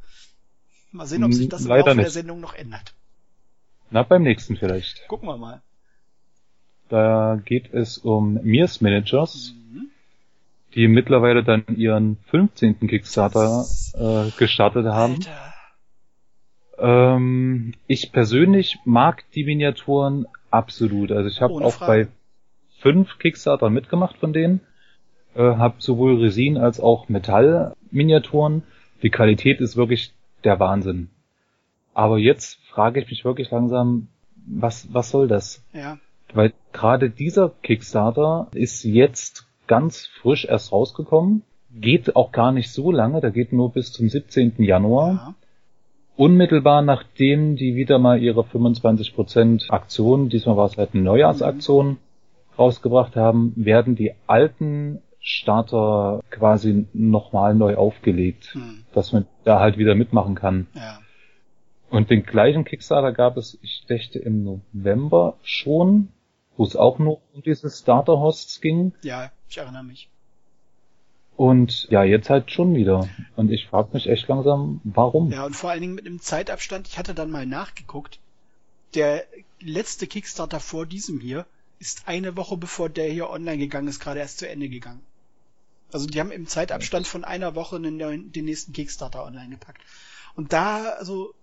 [0.91, 2.05] Mal sehen, ob sich das im Laufe nicht.
[2.05, 2.95] der Sendung noch ändert.
[3.89, 5.07] Na, beim nächsten vielleicht.
[5.07, 5.61] Gucken wir mal.
[6.89, 9.87] Da geht es um Mears Managers, mhm.
[10.75, 12.87] die mittlerweile dann ihren 15.
[12.87, 15.19] Kickstarter äh, gestartet haben.
[16.77, 21.11] Ähm, ich persönlich mag die Miniaturen absolut.
[21.11, 22.05] Also ich habe auch Frage.
[22.05, 22.11] bei
[22.79, 24.61] fünf Kickstarter mitgemacht von denen.
[25.35, 28.63] Äh, hab sowohl Resin als auch Metall-Miniaturen.
[29.01, 31.09] Die Qualität ist wirklich der Wahnsinn.
[31.95, 34.07] Aber jetzt frage ich mich wirklich langsam,
[34.45, 35.63] was, was soll das?
[35.73, 35.97] Ja.
[36.33, 41.41] Weil gerade dieser Kickstarter ist jetzt ganz frisch erst rausgekommen.
[41.71, 44.55] Geht auch gar nicht so lange, der geht nur bis zum 17.
[44.59, 45.11] Januar.
[45.11, 45.35] Ja.
[46.15, 51.97] Unmittelbar nachdem die wieder mal ihre 25% Aktion, diesmal war es halt eine Neujahrsaktion, mhm
[52.57, 58.83] rausgebracht haben, werden die alten Starter quasi nochmal neu aufgelegt, hm.
[58.93, 60.67] dass man da halt wieder mitmachen kann.
[60.73, 60.99] Ja.
[61.89, 66.09] Und den gleichen Kickstarter gab es, ich dächte, im November schon,
[66.57, 68.93] wo es auch noch um diese Starter-Hosts ging.
[69.01, 70.09] Ja, ich erinnere mich.
[71.35, 73.09] Und ja, jetzt halt schon wieder.
[73.35, 75.31] Und ich frage mich echt langsam, warum.
[75.31, 78.19] Ja, und vor allen Dingen mit einem Zeitabstand, ich hatte dann mal nachgeguckt,
[78.93, 79.25] der
[79.59, 81.45] letzte Kickstarter vor diesem hier
[81.79, 85.01] ist eine Woche bevor der hier online gegangen ist, gerade erst zu Ende gegangen.
[85.91, 89.81] Also die haben im Zeitabstand von einer Woche den, den nächsten Kickstarter online gepackt.
[90.35, 91.33] Und da, also,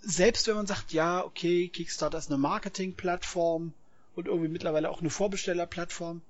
[0.00, 3.72] selbst wenn man sagt, ja, okay, Kickstarter ist eine Marketingplattform
[4.14, 6.22] und irgendwie mittlerweile auch eine Vorbestellerplattform,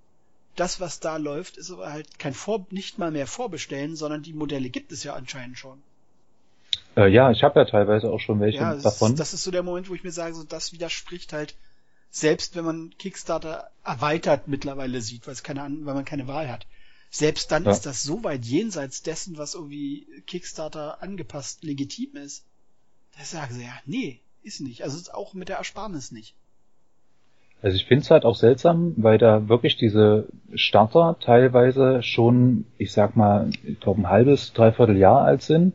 [0.56, 4.32] das, was da läuft, ist aber halt kein Vor nicht mal mehr Vorbestellen, sondern die
[4.32, 5.80] Modelle gibt es ja anscheinend schon.
[6.96, 9.12] Äh, ja, ich habe ja teilweise auch schon welche ja, davon.
[9.12, 11.54] Ist, das ist so der Moment, wo ich mir sage, so das widerspricht halt
[12.10, 16.66] selbst wenn man Kickstarter erweitert mittlerweile sieht, weil es keine, weil man keine Wahl hat.
[17.10, 17.70] Selbst dann ja.
[17.70, 22.44] ist das so weit jenseits dessen, was irgendwie Kickstarter angepasst legitim ist.
[23.18, 24.82] Da sagen sie ja, nee, ist nicht.
[24.82, 26.34] Also ist auch mit der Ersparnis nicht.
[27.60, 32.92] Also ich finde es halt auch seltsam, weil da wirklich diese Starter teilweise schon, ich
[32.92, 35.74] sag mal, ich glaube ein halbes, dreiviertel Jahr alt sind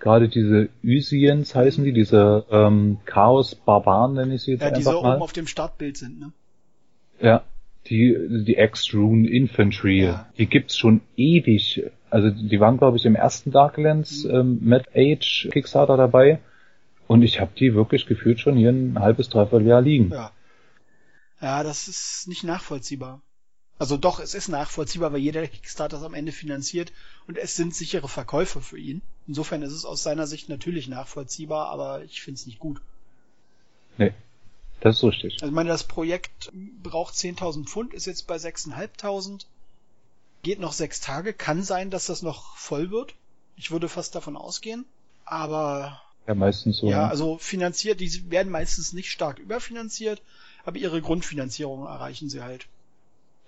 [0.00, 4.84] gerade diese Üsiens heißen die, diese ähm, Chaos-Barbaren nenne ich sie jetzt ja, einfach die
[4.84, 6.32] so oben auf dem Startbild sind, ne?
[7.20, 7.44] Ja,
[7.86, 10.26] die, die X-Rune Infantry, ja.
[10.38, 11.84] die gibt's schon ewig.
[12.08, 14.30] Also die waren, glaube ich, im ersten Darklands mhm.
[14.30, 16.40] ähm, Mad Age Kickstarter dabei.
[17.10, 20.12] Und ich habe die wirklich gefühlt schon hier ein halbes, dreiviertel Jahr liegen.
[20.12, 20.30] Ja.
[21.40, 23.20] Ja, das ist nicht nachvollziehbar.
[23.80, 26.92] Also doch, es ist nachvollziehbar, weil jeder Kickstarter es am Ende finanziert
[27.26, 29.02] und es sind sichere Verkäufe für ihn.
[29.26, 32.80] Insofern ist es aus seiner Sicht natürlich nachvollziehbar, aber ich finde es nicht gut.
[33.98, 34.14] Nee,
[34.80, 35.32] das ist richtig.
[35.32, 39.46] Also ich meine, das Projekt braucht 10.000 Pfund, ist jetzt bei 6.500,
[40.44, 43.16] geht noch sechs Tage, kann sein, dass das noch voll wird.
[43.56, 44.84] Ich würde fast davon ausgehen,
[45.24, 46.88] aber ja, meistens so.
[46.88, 50.22] Ja, also finanziert, die werden meistens nicht stark überfinanziert,
[50.64, 52.68] aber ihre Grundfinanzierung erreichen sie halt.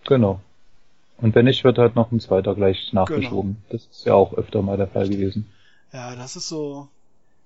[0.05, 0.41] Genau.
[1.19, 3.57] Und wenn nicht, wird halt noch ein zweiter gleich nachgeschoben.
[3.69, 3.73] Genau.
[3.73, 5.49] Das ist ja auch öfter mal der Fall gewesen.
[5.93, 6.89] Ja, das ist so.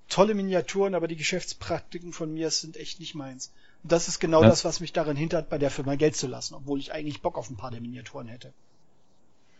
[0.09, 3.51] tolle Miniaturen, aber die Geschäftspraktiken von mir sind echt nicht meins.
[3.83, 4.47] Und das ist genau Ja.
[4.47, 7.37] das, was mich daran hindert, bei der Firma Geld zu lassen, obwohl ich eigentlich Bock
[7.37, 8.53] auf ein paar der Miniaturen hätte.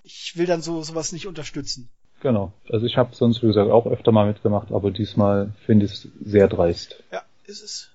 [0.04, 1.90] Ich will dann so sowas nicht unterstützen.
[2.22, 2.52] Genau.
[2.70, 6.08] Also ich habe sonst, wie gesagt, auch öfter mal mitgemacht, aber diesmal finde ich es
[6.24, 7.04] sehr dreist.
[7.12, 7.90] Ja, ist es.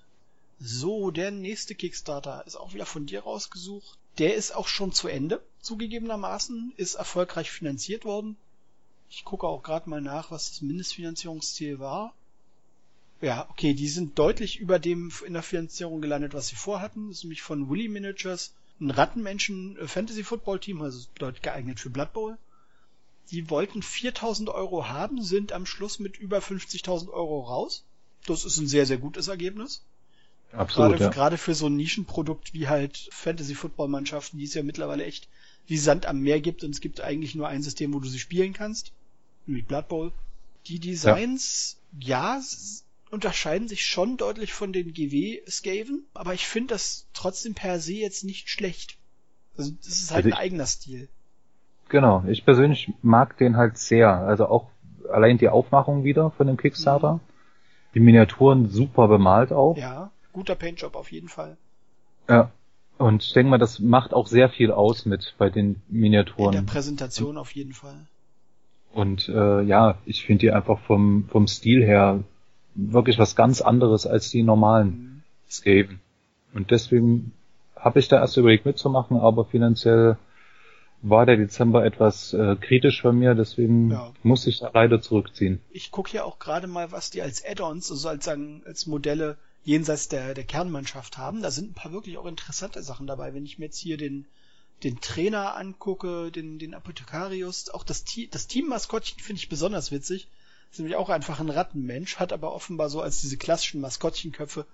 [0.61, 3.99] So, der nächste Kickstarter ist auch wieder von dir rausgesucht.
[4.19, 8.37] Der ist auch schon zu Ende, zugegebenermaßen, ist erfolgreich finanziert worden.
[9.11, 12.15] Ich gucke auch gerade mal nach, was das Mindestfinanzierungsziel war.
[13.21, 17.09] Ja, okay, die sind deutlich über dem in der Finanzierung gelandet, was sie vorhatten.
[17.09, 21.81] Das ist nämlich von Willy Miniatures, ein Rattenmenschen äh, Fantasy Football Team, also deutlich geeignet
[21.81, 22.39] für Blood Bowl.
[23.31, 27.85] Die wollten 4000 Euro haben, sind am Schluss mit über 50.000 Euro raus.
[28.27, 29.83] Das ist ein sehr, sehr gutes Ergebnis.
[30.53, 31.11] Absolut, Gerade, ja.
[31.11, 35.29] gerade für so ein Nischenprodukt wie halt Fantasy-Football-Mannschaften, die es ja mittlerweile echt
[35.67, 38.19] wie Sand am Meer gibt und es gibt eigentlich nur ein System, wo du sie
[38.19, 38.93] spielen kannst,
[39.47, 40.13] nämlich Blood Bowl.
[40.67, 47.07] Die Designs, ja, s- unterscheiden sich schon deutlich von den GW-Skaven, aber ich finde das
[47.15, 48.99] trotzdem per se jetzt nicht schlecht.
[49.57, 51.09] Also das ist halt Also ein eigener Stil.
[51.93, 52.25] Genau.
[52.27, 54.11] Ich persönlich mag den halt sehr.
[54.11, 54.71] Also auch
[55.13, 57.21] allein die Aufmachung wieder von dem Kickstarter.
[57.95, 59.77] Die Miniaturen super bemalt auch.
[59.77, 61.59] Ja, guter Paintjob auf jeden Fall.
[62.31, 62.51] Ja.
[62.97, 66.01] Und ich denke mal, das macht auch sehr viel aus mit bei den In der
[66.01, 66.65] Miniaturen.
[66.65, 68.07] Präsentation auf jeden Fall.
[68.95, 72.21] Und äh, ja, ich finde die einfach vom, vom Stil her
[72.75, 75.23] wirklich was ganz anderes als die normalen Mhm.
[75.51, 76.01] Skaven.
[76.55, 77.33] Und deswegen
[77.77, 80.17] habe ich da erst überlegt mitzumachen, aber finanziell
[81.03, 84.13] war der Dezember etwas äh, kritisch bei mir, deswegen Ja.
[84.23, 85.61] muss ich da leider zurückziehen.
[85.71, 89.37] ich gucke hier auch gerade mal, was die als Add-ons, also als, sagen, als Modelle
[89.65, 91.43] jenseits der, der Kernmannschaft haben.
[91.43, 93.35] Da sind ein paar wirklich auch interessante Sachen dabei.
[93.35, 94.27] Wenn ich mir jetzt hier den,
[94.83, 100.29] den Trainer angucke, den, den Apothekarius, auch das, Te das Team-Maskottchen finde ich besonders witzig.
[100.71, 104.67] Ist nämlich auch einfach ein Rattenmensch, hat aber offenbar so als diese klassischen Maskottchenkköpfe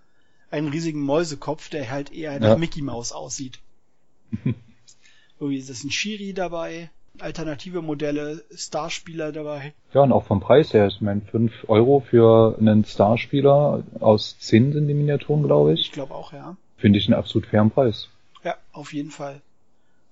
[0.51, 2.57] einen riesigen Mäusekopf, der halt eher nach Ja.
[2.57, 3.59] Mickey Mouse aussieht.
[5.41, 9.73] Irgendwie ist das ein Shiri dabei, alternative Modelle, Starspieler dabei.
[9.95, 14.73] Ja, und auch vom Preis her, ich meine, 5 Euro für einen Starspieler aus Zinn
[14.73, 16.57] sind die Miniaturen, glaube Ich ich, glaube auch, ja.
[16.77, 18.09] finde ich einen absolut fairen Preis.
[18.45, 19.41] Ja, auf jeden Fall.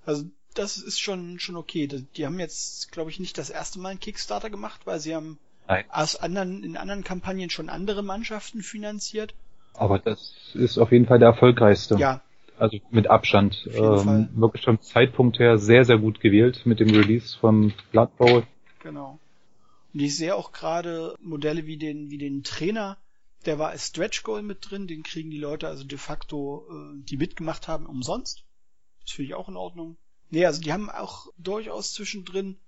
[0.04, 1.86] Also das ist schon schon okay.
[1.86, 5.14] Die, die haben jetzt, glaube ich, nicht das erste Mal einen Kickstarter gemacht, weil sie
[5.14, 5.84] haben Nein.
[5.90, 9.34] aus anderen in anderen Kampagnen schon andere Mannschaften finanziert.
[9.74, 11.96] Aber das ist auf jeden Fall der erfolgreichste.
[11.96, 12.22] Ja,
[12.58, 13.68] Also mit Abstand.
[13.72, 18.42] Ähm, wirklich vom Zeitpunkt her sehr, sehr gut gewählt mit dem Release vom Blood Bowl.
[18.82, 19.18] genau.
[19.92, 22.98] Und ich sehe auch gerade Modelle wie den wie den Trainer,
[23.46, 27.02] der war als Stretch Goal mit drin, den kriegen die Leute also de facto, äh,
[27.04, 28.44] die mitgemacht haben, umsonst.
[29.02, 29.96] Das finde ich auch in Ordnung.
[30.30, 32.58] Nee, also die haben auch durchaus zwischendrin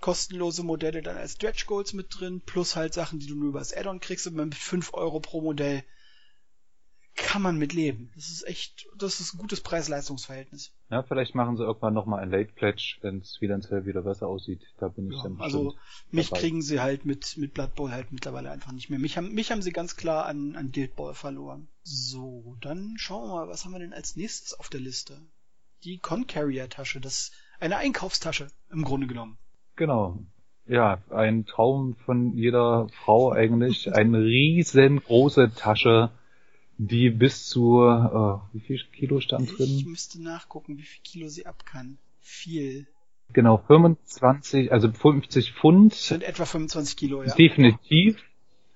[0.00, 3.58] kostenlose Modelle dann als Stretch Goals mit drin, plus halt Sachen, die du nur über
[3.58, 5.82] das Add-on kriegst, aber mit 5 Euro pro Modell
[7.18, 8.10] kann man mit leben.
[8.14, 10.72] Das ist echt, das ist ein gutes Preis-Leistungs-Verhältnis.
[10.90, 14.62] Ja, vielleicht machen sie irgendwann nochmal ein Late Pledge, wenn es finanziell wieder besser aussieht.
[14.78, 15.74] Da bin ich Ja, dann also
[16.10, 16.40] mich dabei.
[16.40, 18.98] kriegen sie halt mit, mit Blood Bowl halt mittlerweile einfach nicht mehr.
[18.98, 21.68] Mich haben, mich haben sie ganz klar an, an Guild Ball verloren.
[21.82, 25.20] So, dann schauen wir mal, was haben wir denn als nächstes auf der Liste?
[25.84, 29.38] Die Concarrier-Tasche, das eine Einkaufstasche im Grunde genommen.
[29.76, 30.18] Genau.
[30.66, 33.92] Ja, ein Traum von jeder Frau eigentlich.
[33.94, 36.10] Eine riesengroße Tasche,
[36.78, 39.84] die bis zu, äh, wie viel Kilo stand Ich drin?
[39.88, 41.98] müsste nachgucken, wie viel Kilo sie ab kann.
[42.20, 42.86] Viel.
[43.32, 45.92] Genau, 25, also 50 Pfund.
[45.92, 47.34] Das sind etwa 25 Kilo, ja.
[47.34, 48.16] Definitiv.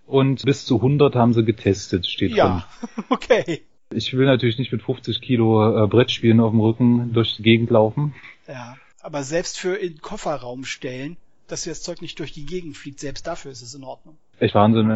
[0.07, 2.67] Und bis zu 100 haben sie getestet, steht Ja,
[3.09, 3.45] okay.
[3.45, 3.59] drin.
[3.95, 7.71] Ich will natürlich nicht mit 50 Kilo äh, Brettspielen auf dem Rücken durch die Gegend
[7.71, 8.15] laufen.
[8.49, 12.77] Ja, aber selbst für in den Kofferraum stellen, dass das Zeug nicht durch die Gegend
[12.77, 14.17] fliegt, selbst dafür ist es in Ordnung.
[14.39, 14.95] Echt Wahnsinn.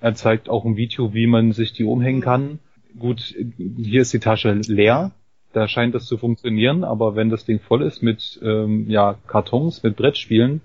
[0.00, 2.58] Er zeigt auch ein Video, wie man sich die umhängen kann.
[2.98, 5.12] Gut, hier ist die Tasche leer.
[5.52, 9.82] Da scheint das zu funktionieren, aber wenn das Ding voll ist mit ähm, ja, Kartons,
[9.82, 10.60] mit Brettspielen,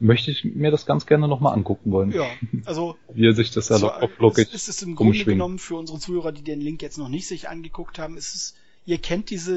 [0.00, 2.12] möchte ich mir das ganz gerne nochmal angucken wollen.
[2.12, 2.26] Ja,
[2.64, 5.76] also Wie er sich das da so, so auflockig es ist im Grunde genommen für
[5.76, 8.54] unsere Zuhörer, die den Link jetzt noch nicht sich angeguckt haben, ist es,
[8.86, 9.56] ihr kennt diese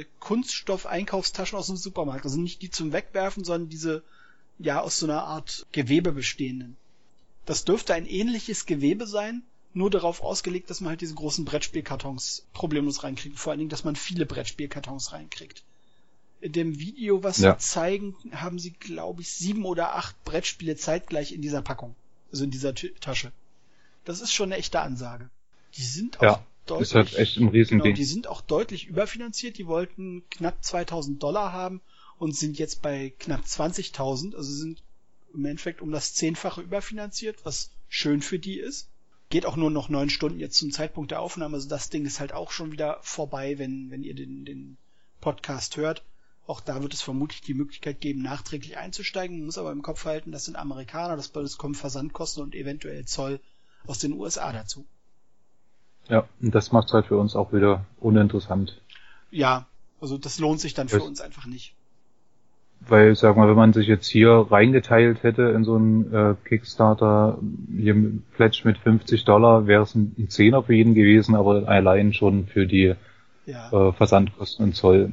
[0.00, 4.02] äh, Kunststoff-Einkaufstaschen aus dem Supermarkt, also nicht die zum Wegwerfen, sondern diese
[4.58, 6.76] ja aus so einer Art Gewebe bestehenden.
[7.48, 12.46] Das dürfte ein ähnliches Gewebe sein, nur darauf ausgelegt, dass man halt diese großen Brettspielkartons
[12.52, 13.38] problemlos reinkriegt.
[13.38, 15.62] Vor allen Dingen, dass man viele Brettspielkartons reinkriegt.
[16.42, 17.52] In dem Video, was Ja.
[17.58, 21.94] sie zeigen, haben sie, glaube ich, sieben oder acht Brettspiele zeitgleich in dieser Packung.
[22.30, 23.32] Also in dieser Tü- Tasche.
[24.04, 25.30] Das ist schon eine echte Ansage.
[25.74, 27.82] Die sind auch Ja, deutlich, ist halt echt ein Riesending.
[27.84, 29.56] genau, die sind auch deutlich überfinanziert.
[29.56, 31.80] Die wollten knapp 2000 Dollar haben
[32.18, 34.34] und sind jetzt bei knapp 20.000.
[34.36, 34.82] Also sind
[35.34, 38.88] im Endeffekt um das Zehnfache überfinanziert, was schön für die ist.
[39.30, 42.20] Geht auch nur noch neun Stunden jetzt zum Zeitpunkt der Aufnahme, also das Ding ist
[42.20, 44.78] halt auch schon wieder vorbei, wenn, wenn ihr den, den
[45.20, 46.02] Podcast hört.
[46.46, 49.36] Auch da wird es vermutlich die Möglichkeit geben, nachträglich einzusteigen.
[49.36, 53.04] Man muss aber im Kopf halten, das sind Amerikaner, das bedeutet, kommen Versandkosten und eventuell
[53.04, 53.40] Zoll
[53.86, 54.86] aus den USA dazu.
[56.08, 58.80] Ja, und das macht es halt für uns auch wieder uninteressant.
[59.30, 59.66] Ja,
[60.00, 61.74] also das lohnt sich dann für das, uns einfach nicht.
[62.80, 67.38] Weil, sag mal, wenn man sich jetzt hier reingeteilt hätte in so einen äh, Kickstarter,
[67.76, 67.94] hier
[68.34, 72.46] Pledge mit 50 Dollar, wäre es ein, ein Zehner für jeden gewesen, aber allein schon
[72.46, 72.94] für die
[73.46, 73.70] ja.
[73.72, 75.12] äh, Versandkosten und Zoll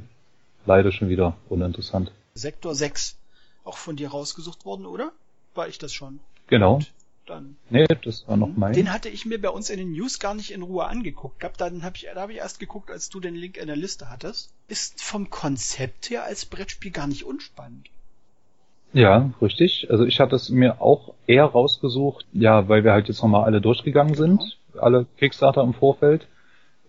[0.65, 2.11] leider schon wieder uninteressant.
[2.33, 3.17] Sektor 6
[3.63, 5.11] auch von dir rausgesucht worden, oder?
[5.53, 6.19] War ich das schon?
[6.47, 6.75] Genau.
[6.75, 6.93] Und
[7.25, 7.57] dann.
[7.69, 8.73] Nee, das war noch mein.
[8.73, 11.59] Den hatte ich mir bei uns in den News gar nicht in Ruhe angeguckt gehabt.
[11.61, 14.09] Dann hab ich, da habe ich erst geguckt, als du den Link in der Liste
[14.09, 14.53] hattest.
[14.67, 17.89] Ist vom Konzept her als Brettspiel gar nicht unspannend.
[18.93, 19.87] Ja, richtig.
[19.89, 23.59] Also ich hatte es mir auch eher rausgesucht, ja, weil wir halt jetzt nochmal alle
[23.59, 24.37] durchgegangen genau.
[24.37, 26.27] sind, alle Kickstarter im Vorfeld.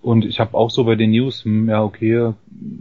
[0.03, 2.35] Und ich habe auch so bei den News, hm, ja, okay,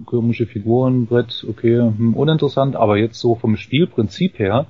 [0.05, 4.67] komische Figuren, Brett, okay, hm, uninteressant, aber jetzt so vom Spielprinzip her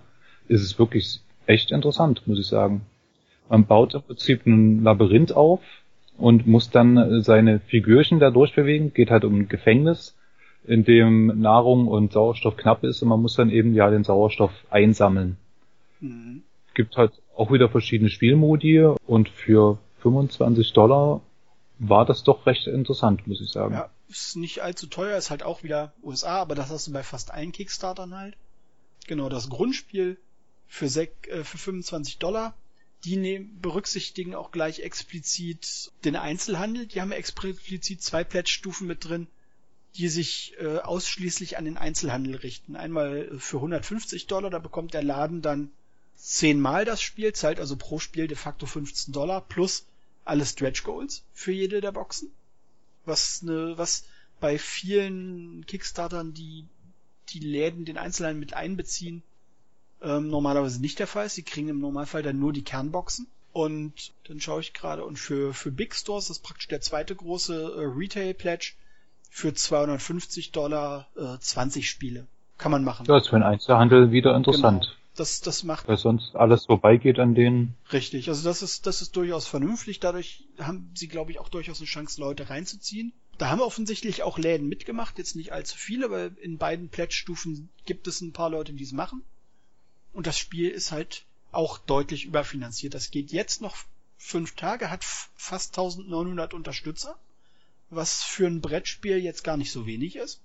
[0.47, 2.85] ist es wirklich echt interessant, muss ich sagen.
[3.49, 5.61] Man baut im Prinzip ein Labyrinth auf
[6.17, 10.15] und muss dann seine Figürchen da durchbewegen, geht halt um ein Gefängnis,
[10.65, 14.51] in dem Nahrung und Sauerstoff knapp ist und man muss dann eben ja den Sauerstoff
[14.69, 15.37] einsammeln.
[15.99, 16.43] Mhm.
[16.73, 21.21] Gibt halt auch wieder verschiedene Spielmodi und für 25 Dollar
[21.77, 23.73] war das doch recht interessant, muss ich sagen.
[23.73, 27.03] Ja, ist nicht allzu teuer, ist halt auch wieder USA, aber das hast du bei
[27.03, 28.35] fast allen Kickstartern halt.
[29.07, 30.17] Genau, das Grundspiel
[30.67, 32.55] für, sek äh, für 25 Dollar.
[33.03, 36.87] Die nehmen, berücksichtigen auch gleich explizit den Einzelhandel.
[36.87, 39.27] Die haben explizit zwei Plätzstufen mit drin,
[39.95, 42.75] die sich äh, ausschließlich an den Einzelhandel richten.
[42.75, 45.71] Einmal für 150 Dollar, da bekommt der Laden dann
[46.15, 49.85] zehnmal das Spiel, zahlt also pro Spiel de facto 15 Dollar plus
[50.23, 52.31] alle Stretch Goals für jede der Boxen.
[53.05, 54.05] Was ne, was
[54.39, 56.65] bei vielen Kickstartern, die
[57.29, 59.23] die Läden den Einzelhandel mit einbeziehen,
[60.05, 61.35] ähm, normalerweise nicht der Fall ist.
[61.35, 63.27] Sie kriegen im Normalfall dann nur die Kernboxen.
[63.51, 67.15] Und dann schaue ich gerade, und für, für Big Stores, das ist praktisch der zweite
[67.15, 68.73] große äh, Retail-Pledge,
[69.29, 72.27] für 250 Dollar äh, 20 Spiele.
[72.57, 73.05] Kann man machen.
[73.05, 74.83] Das ist für den Einzelhandel wieder interessant.
[74.83, 74.95] Genau.
[75.15, 75.87] Das, das macht.
[75.87, 77.75] Weil sonst alles vorbeigeht an denen.
[77.91, 79.99] Richtig, also das ist, das ist durchaus vernünftig.
[80.01, 83.13] Dadurch haben sie, glaube ich, auch durchaus eine Chance, Leute reinzuziehen.
[83.37, 88.07] Da haben offensichtlich auch Läden mitgemacht, jetzt nicht allzu viele, weil in beiden Pledge-Stufen gibt
[88.07, 89.23] es ein paar Leute, die es machen.
[90.15, 92.93] Und das Spiel ist halt auch deutlich überfinanziert.
[92.93, 93.75] Das geht jetzt noch
[94.17, 97.19] fünf Tage, hat fast 1900 Unterstützer,
[97.89, 100.39] was für ein Brettspiel jetzt gar nicht so wenig ist.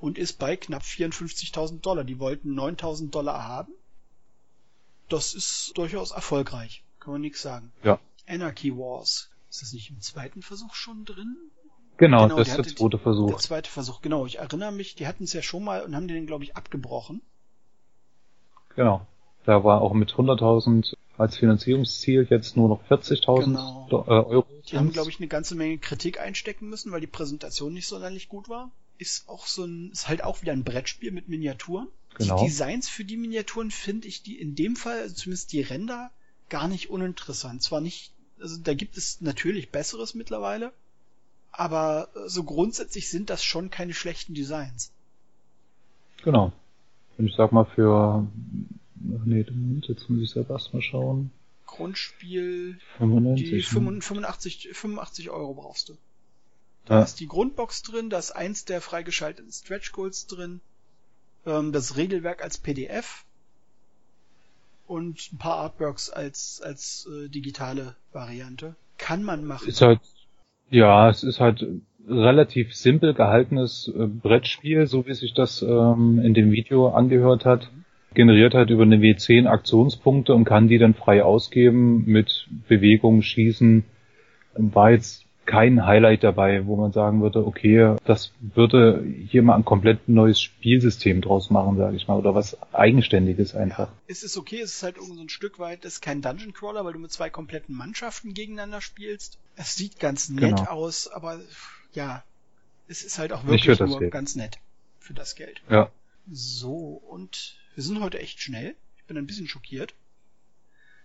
[0.00, 2.04] Und ist bei knapp 54.000 Dollar.
[2.04, 3.74] Die wollten 9.000 Dollar haben.
[5.10, 6.82] Das ist durchaus erfolgreich.
[7.00, 7.70] Kann man nichts sagen.
[7.84, 8.00] Ja.
[8.26, 9.28] Anarchy Wars.
[9.50, 11.36] Ist das nicht im zweiten Versuch schon drin?
[11.98, 13.28] Genau, genau das ist der zweite Versuch.
[13.28, 14.24] Der zweite Versuch, genau.
[14.24, 17.20] Ich erinnere mich, die hatten es ja schon mal und haben den, glaube ich, abgebrochen.
[18.76, 19.06] Genau.
[19.44, 23.86] Da war auch mit 100.000 als Finanzierungsziel jetzt nur noch 40.000 genau.
[23.90, 24.46] äh, Euro.
[24.68, 28.28] Die haben, glaube ich, eine ganze Menge Kritik einstecken müssen, weil die Präsentation nicht sonderlich
[28.28, 28.70] gut war.
[28.98, 31.88] Ist auch so ein, ist halt auch wieder ein Brettspiel mit Miniaturen.
[32.14, 32.38] Genau.
[32.38, 36.10] Die Designs für die Miniaturen finde ich die in dem Fall, also zumindest die Ränder,
[36.48, 37.62] gar nicht uninteressant.
[37.62, 40.72] Zwar nicht, also da gibt es natürlich Besseres mittlerweile,
[41.50, 44.92] aber so grundsätzlich sind das schon keine schlechten Designs.
[46.22, 46.52] Genau.
[47.18, 49.44] Und ich sag mal für, ach nee,
[49.82, 51.30] jetzt muss ich selber erstmal schauen.
[51.66, 55.96] Grundspiel, 95, die 85, 85 Euro brauchst du.
[56.84, 57.02] Da ja.
[57.04, 60.60] ist die Grundbox drin, da ist eins der freigeschalteten Stretch Goals drin,
[61.46, 63.24] ähm, das Regelwerk als PDF
[64.86, 68.74] und ein paar Artworks als, als äh, digitale Variante.
[68.98, 69.68] Kann man machen.
[69.68, 70.00] Ist halt,
[70.70, 71.64] ja, es ist halt
[72.08, 77.70] relativ simpel gehaltenes äh, Brettspiel, so wie sich das ähm, in dem Video angehört hat.
[78.14, 83.84] Generiert halt über eine W10 Aktionspunkte und kann die dann frei ausgeben mit Bewegung, Schießen.
[84.54, 89.64] War jetzt kein Highlight dabei, wo man sagen würde, okay, das würde hier mal ein
[89.64, 93.88] komplett neues Spielsystem draus machen, sage ich mal, oder was Eigenständiges einfach.
[93.88, 96.22] Ja, es ist okay, es ist halt irgendwie so ein Stück weit, es ist kein
[96.22, 99.38] Dungeon Crawler, weil du mit zwei kompletten Mannschaften gegeneinander spielst.
[99.56, 100.70] Es sieht ganz nett genau.
[100.70, 101.40] aus, aber
[101.94, 102.24] ja,
[102.88, 104.12] es ist halt auch wirklich nur Geld.
[104.12, 104.58] ganz nett
[104.98, 105.62] für das Geld.
[105.68, 105.90] Ja.
[106.30, 108.76] So, und wir sind heute echt schnell.
[108.98, 109.94] Ich bin ein bisschen schockiert.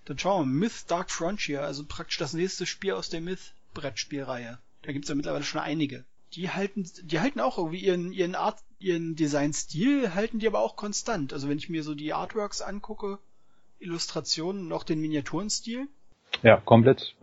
[0.06, 4.60] Dann schauen wir, Myth Dark Frontier, also praktisch das nächste Spiel aus der Myth Brettspielreihe.
[4.84, 8.60] Da gibt's ja mittlerweile schon einige, die halten, die halten auch irgendwie ihren, ihren Art,
[8.80, 11.34] ihren Designstil halten die aber auch konstant.
[11.34, 13.20] Also wenn ich mir so die Artworks angucke,
[13.80, 15.88] Illustrationen, noch den Miniaturenstil.
[16.44, 17.16] Ja, komplett.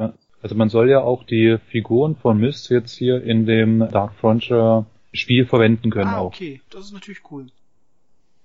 [0.45, 4.85] Also man soll ja auch die Figuren von Myst jetzt hier in dem Dark Frontier
[5.11, 6.27] Spiel verwenden können ah, auch.
[6.27, 7.47] okay, das ist natürlich cool.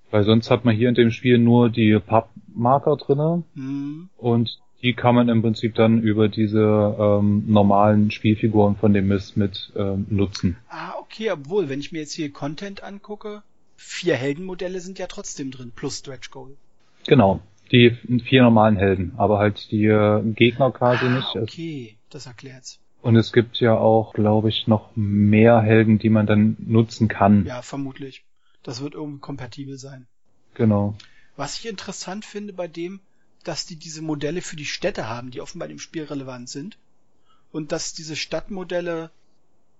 [0.09, 4.07] Weil sonst hat man hier in dem Spiel nur die Pappmarker drinne Hm.
[4.15, 9.35] und die kann man im Prinzip dann über diese ähm, normalen Spielfiguren von dem Mist
[9.35, 10.55] mit ähm, nutzen.
[10.69, 13.43] Ah, okay, obwohl, wenn ich mir jetzt hier Content angucke,
[13.75, 16.55] vier Heldenmodelle sind ja trotzdem drin, plus Stretch Goal.
[17.07, 17.91] Genau, die
[18.25, 21.35] vier normalen Helden, aber halt die äh, Gegner quasi ah, nicht.
[21.35, 22.79] okay, das erklärt's.
[23.01, 27.45] Und es gibt ja auch, glaube ich, noch mehr Helden, die man dann nutzen kann.
[27.45, 28.25] Ja, vermutlich.
[28.63, 30.07] Das wird irgendwie kompatibel sein.
[30.53, 30.95] Genau.
[31.37, 32.99] Was ich interessant finde bei dem,
[33.43, 36.77] dass die diese Modelle für die Städte haben, die offenbar im Spiel relevant sind.
[37.51, 39.11] Und dass diese Stadtmodelle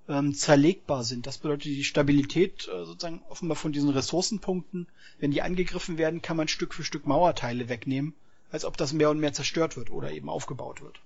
[0.10, 1.28] ähm, zerlegbar sind.
[1.28, 4.88] Das bedeutet, die Stabilität äh, sozusagen offenbar von diesen Ressourcenpunkten,
[5.20, 8.14] wenn die angegriffen werden, kann man Stück für Stück Mauerteile wegnehmen,
[8.52, 11.00] als ob das mehr und mehr zerstört wird oder eben aufgebaut wird.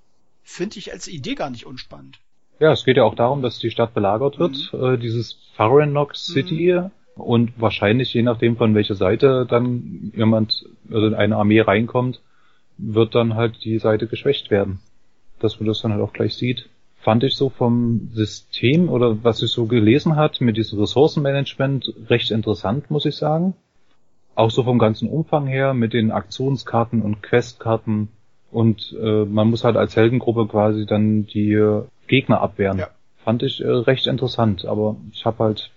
[0.44, 2.20] Finde ich als Idee gar nicht unspannend.
[2.60, 6.82] Ja, es geht ja auch darum, dass die Stadt belagert wird, äh, dieses Farrenok City.
[7.16, 12.22] Und wahrscheinlich, je nachdem von welcher Seite dann jemand, also eine Armee reinkommt,
[12.78, 14.80] wird dann halt die Seite geschwächt werden.
[15.40, 16.70] Dass man das dann halt auch gleich sieht.
[17.04, 22.32] Fand ich so vom System oder was ich so gelesen hat mit diesem Ressourcenmanagement recht
[22.32, 23.56] interessant, muss ich sagen.
[24.36, 28.08] Auch so vom ganzen Umfang her mit den Aktionskarten und Questkarten
[28.52, 32.78] und äh, man muss halt als Heldengruppe quasi dann die äh, Gegner abwehren.
[32.78, 32.90] Ja.
[33.18, 35.72] Fand ich äh, recht interessant, aber ich habe halt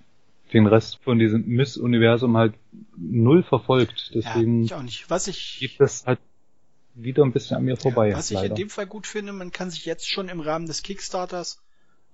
[0.53, 2.55] den Rest von diesem Miss-Universum halt
[2.97, 4.13] null verfolgt.
[4.15, 5.11] Deswegen ja, ich auch nicht.
[5.11, 6.21] Was ich, geht das halt
[6.97, 8.11] wieder ein bisschen an mir vorbei.
[8.11, 8.49] ja, was ich leider.
[8.49, 11.61] in dem Fall gut finde, man kann sich jetzt schon im Rahmen des Kickstarters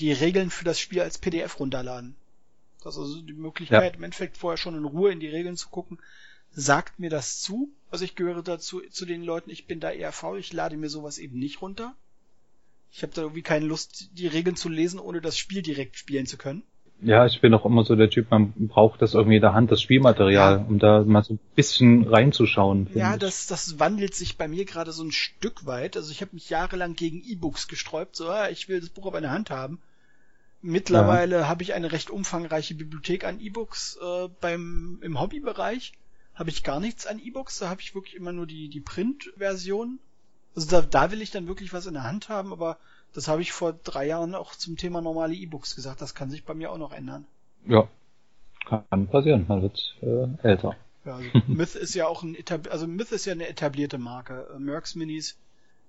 [0.01, 2.17] die Regeln für das Spiel als PDF runterladen.
[2.83, 5.69] Das ist also die Möglichkeit, im Endeffekt vorher schon in Ruhe in die Regeln zu
[5.69, 5.99] gucken.
[6.51, 7.71] Sagt mir das zu?
[7.91, 10.89] Also ich gehöre dazu zu den Leuten, ich bin da eher faul, ich lade mir
[10.89, 11.95] sowas eben nicht runter.
[12.91, 16.27] Ich habe da irgendwie keine Lust, die Regeln zu lesen, ohne das Spiel direkt spielen
[16.27, 16.63] zu können.
[17.05, 19.73] Ja, ich bin auch immer so der Typ, man braucht das irgendwie in der Hand,
[19.73, 20.65] das Spielmaterial, Ja.
[20.65, 22.89] um da mal so ein bisschen reinzuschauen.
[22.95, 25.97] Ja, das, das wandelt sich bei mir gerade so ein Stück weit.
[25.97, 29.15] Also ich habe mich jahrelang gegen E-Books gesträubt, so, ah, ich will das Buch auf
[29.15, 29.81] eine Hand haben.
[30.65, 33.99] Mittlerweile habe ich eine recht umfangreiche Bibliothek an E-Books.
[34.01, 35.93] Äh, beim im Hobbybereich
[36.35, 39.99] habe ich gar nichts an E-Books, da habe ich wirklich immer nur die die Print-Version.
[40.55, 42.79] Also da, da will ich dann wirklich was in der Hand haben, aber
[43.13, 46.01] das habe ich vor drei Jahren auch zum Thema normale E-Books gesagt.
[46.01, 47.27] Das kann sich bei mir auch noch ändern.
[47.67, 47.89] Ja,
[48.67, 50.77] kann passieren, man wird äh, älter.
[51.05, 54.49] Ja, also Myth ist ja auch ein etab also Myth ist ja eine etablierte Marke.
[54.55, 55.37] Äh, Mercs Minis,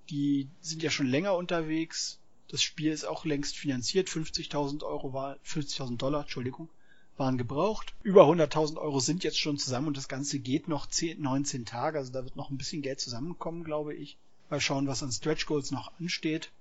[0.10, 2.20] die sind ja schon länger unterwegs.
[2.50, 4.10] Das Spiel ist auch längst finanziert.
[4.10, 6.70] 50.000 Euro war 50.000 Dollar, Entschuldigung,
[7.18, 7.94] waren gebraucht.
[8.04, 11.98] Über 100.000 Euro sind jetzt schon zusammen und das Ganze geht noch 10, 19 Tage.
[11.98, 14.18] Also da wird noch ein bisschen Geld zusammenkommen, glaube ich.
[14.50, 16.52] Mal schauen, was an Stretch Goals noch ansteht.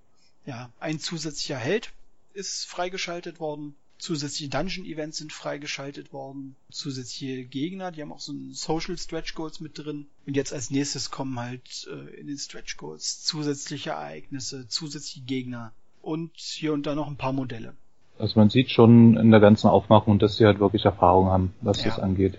[0.46, 1.92] Ja, ein zusätzlicher Held
[2.34, 3.74] ist freigeschaltet worden.
[3.98, 6.56] Zusätzliche Dungeon-Events sind freigeschaltet worden.
[6.72, 10.06] Zusätzliche Gegner, die haben auch so ein Social Stretch Goals mit drin.
[10.26, 15.72] Und jetzt als nächstes kommen halt äh, in den Stretch Goals zusätzliche Ereignisse, zusätzliche Gegner
[16.00, 17.74] und hier und da noch ein paar Modelle.
[18.18, 21.78] Also man sieht schon in der ganzen Aufmachung, dass sie halt wirklich Erfahrung haben, was
[21.84, 21.90] Ja.
[21.90, 22.38] das angeht.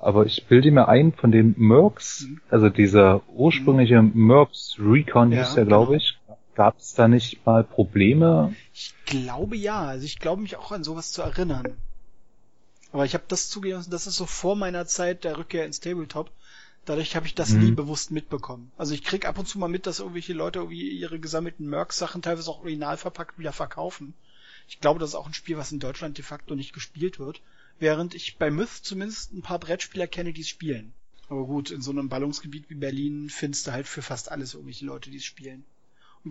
[0.00, 2.40] Aber ich bilde mir ein, von den Mercs, Mhm.
[2.50, 5.96] also dieser ursprüngliche Mercs Recon Ja, hieß der, glaube genau.
[5.98, 6.18] ich,
[6.56, 8.56] gab es da nicht mal Probleme?
[8.74, 11.76] Ich glaube ja, also ich glaube mich auch an sowas zu erinnern.
[12.92, 16.30] Aber ich habe das zugegeben, das ist so vor meiner Zeit der Rückkehr ins Tabletop.
[16.86, 17.60] Dadurch habe ich das Mhm.
[17.60, 18.70] nie bewusst mitbekommen.
[18.78, 22.22] Also ich krieg ab und zu mal mit, dass irgendwelche Leute irgendwie ihre gesammelten Mercs-Sachen
[22.22, 24.14] teilweise auch original verpackt wieder verkaufen.
[24.68, 27.40] Ich glaube, das ist auch ein Spiel, was in Deutschland de facto nicht gespielt wird.
[27.78, 30.92] Während ich bei Myth zumindest ein paar Brettspieler kenne, die es spielen.
[31.28, 34.86] Aber gut, in so einem Ballungsgebiet wie Berlin findest du halt für fast alles irgendwelche
[34.86, 35.64] Leute, die es spielen.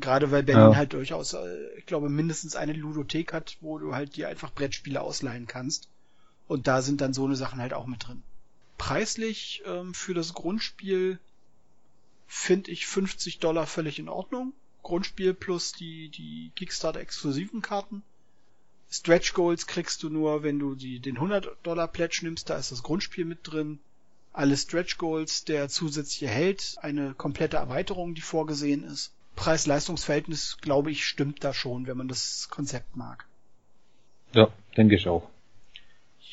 [0.02, 0.76] Gerade weil Berlin Ja.
[0.76, 5.02] halt durchaus, äh, ich glaube, mindestens eine Ludothek hat, wo du halt dir einfach Brettspiele
[5.02, 5.88] ausleihen kannst.
[6.48, 8.22] Und da sind dann so eine Sachen halt auch mit drin.
[8.78, 11.20] Preislich ähm, für das Grundspiel
[12.28, 14.54] finde ich 50 Dollar völlig in Ordnung.
[14.84, 18.04] Grundspiel plus die, die Kickstarter-exklusiven Karten.
[18.92, 22.72] Stretch Goals kriegst du nur, wenn du die, den 100 Dollar Pledge nimmst, da ist
[22.72, 23.80] das Grundspiel mit drin.
[24.34, 29.15] Alle Stretch Goals, der zusätzliche Held, eine komplette Erweiterung, die vorgesehen ist.
[29.36, 33.26] Preis-Leistungs-Verhältnis, glaube ich, stimmt da schon, wenn man das Konzept mag.
[34.34, 35.30] Ja, denke ich auch.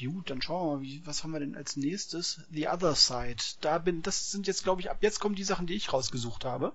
[0.01, 2.41] Gut, dann schauen wir mal, wie, was haben wir denn als nächstes?
[2.51, 3.37] The Other Side.
[3.61, 6.45] Da bin, das sind jetzt, glaube ich, ab jetzt kommen die Sachen, die ich rausgesucht
[6.45, 6.73] habe.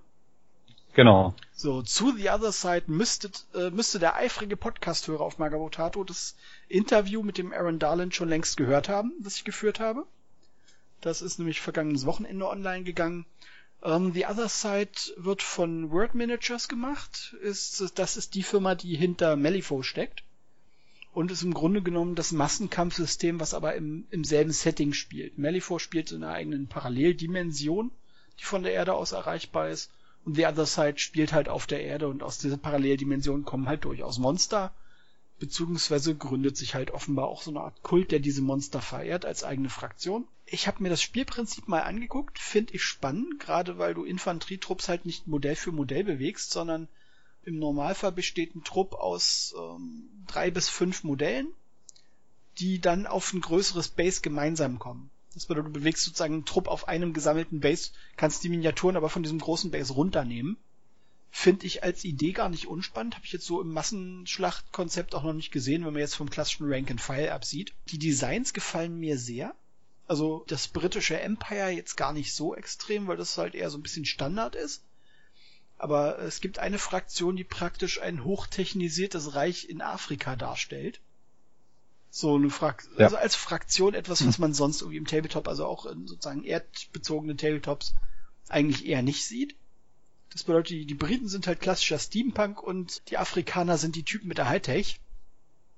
[0.94, 1.34] Genau.
[1.52, 6.36] So, zu The Other Side müsste, äh, müsste der eifrige Podcast-Hörer auf Magabotato das
[6.68, 10.06] Interview mit dem Aaron Darland schon längst gehört haben, das ich geführt habe.
[11.00, 13.26] Das ist nämlich vergangenes Wochenende online gegangen.
[13.80, 17.36] Um, ähm, The Other Side wird von Word Managers gemacht.
[17.42, 20.24] Ist, das ist die Firma, die hinter Malifaux steckt.
[21.12, 25.38] Und ist im Grunde genommen das Massenkampfsystem, was aber im, im selben Setting spielt.
[25.38, 27.90] Malifaux spielt in einer eigenen Paralleldimension,
[28.38, 29.90] die von der Erde aus erreichbar ist.
[30.24, 33.84] Und The Other Side spielt halt auf der Erde und aus dieser Paralleldimension kommen halt
[33.84, 34.72] durchaus Monster.
[35.38, 39.44] Beziehungsweise gründet sich halt offenbar auch so eine Art Kult, der diese Monster verehrt als
[39.44, 40.26] eigene Fraktion.
[40.50, 45.04] Ich habe mir das Spielprinzip mal angeguckt, finde ich spannend, gerade weil du Infanterietrupps halt
[45.04, 46.88] nicht Modell für Modell bewegst, sondern
[47.44, 51.48] im Normalfall besteht ein Trupp aus ähm, drei bis fünf Modellen,
[52.58, 55.10] die dann auf ein größeres Base gemeinsam kommen.
[55.34, 59.08] Das bedeutet, du bewegst sozusagen einen Trupp auf einem gesammelten Base, kannst die Miniaturen aber
[59.08, 60.56] von diesem großen Base runternehmen.
[61.30, 63.14] Finde ich als Idee gar nicht unspannend.
[63.14, 66.72] Habe ich jetzt so im Massenschlachtkonzept auch noch nicht gesehen, wenn man jetzt vom klassischen
[66.72, 67.74] Rank and File absieht.
[67.88, 69.54] Die Designs gefallen mir sehr.
[70.08, 73.82] Also das britische Empire jetzt gar nicht so extrem, weil das halt eher so ein
[73.82, 74.82] bisschen Standard ist.
[75.76, 81.00] Aber es gibt eine Fraktion, die praktisch ein hochtechnisiertes Reich in Afrika darstellt.
[82.10, 83.04] So eine Fraktion, ja.
[83.04, 84.40] also als Fraktion etwas, was hm.
[84.40, 87.94] man sonst irgendwie im Tabletop, also auch in sozusagen erdbezogenen Tabletops
[88.48, 89.54] eigentlich eher nicht sieht.
[90.30, 94.28] Das bedeutet, die, die Briten sind halt klassischer Steampunk und die Afrikaner sind die Typen
[94.28, 95.00] mit der Hightech.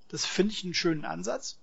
[0.08, 1.58] Das finde ich einen schönen Ansatz.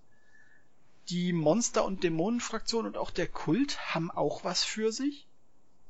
[1.09, 5.25] Die Monster- und Dämonenfraktion und auch der Kult haben auch was für sich.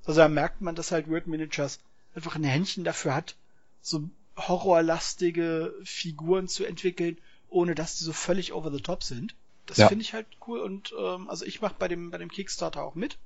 [0.05, 1.80] Also da merkt man, dass halt Word Miniatures
[2.15, 3.36] einfach ein Händchen dafür hat,
[3.82, 7.18] so horrorlastige Figuren zu entwickeln,
[7.49, 9.36] ohne dass die so völlig over the top sind.
[9.65, 9.88] Das ja.
[9.89, 12.95] finde ich halt cool und ähm, also ich mache bei dem bei dem Kickstarter auch
[12.95, 13.18] mit.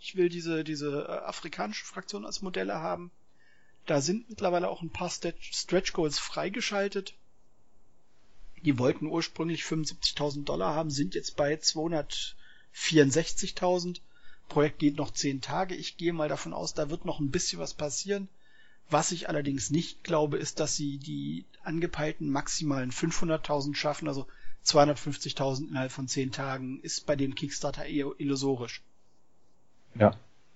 [0.00, 3.10] Ich will diese diese äh, afrikanische Fraktion als Modelle haben.
[3.86, 7.14] Da sind mittlerweile auch ein paar Stretch Goals freigeschaltet.
[8.64, 14.00] Die wollten ursprünglich 75.000 Dollar haben, sind jetzt bei 264.000.
[14.48, 15.74] Projekt geht noch 10 Tage.
[15.74, 18.28] Ich gehe mal davon aus, da wird noch ein bisschen was passieren.
[18.90, 24.08] Was ich allerdings nicht glaube, ist, dass sie die angepeilten maximalen 500.000 schaffen.
[24.08, 24.26] Also
[24.66, 28.82] 250.000 innerhalb von 10 Tagen ist bei dem Kickstarter eher illusorisch.
[29.94, 30.12] Ja.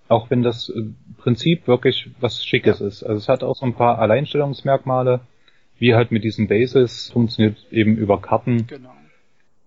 [0.07, 0.83] Auch wenn das äh,
[1.17, 2.87] Prinzip wirklich was Schickes ja.
[2.87, 3.03] ist.
[3.03, 5.21] Also es hat auch so ein paar Alleinstellungsmerkmale,
[5.79, 8.67] wie halt mit diesen Bases funktioniert eben über Karten.
[8.67, 8.93] Genau.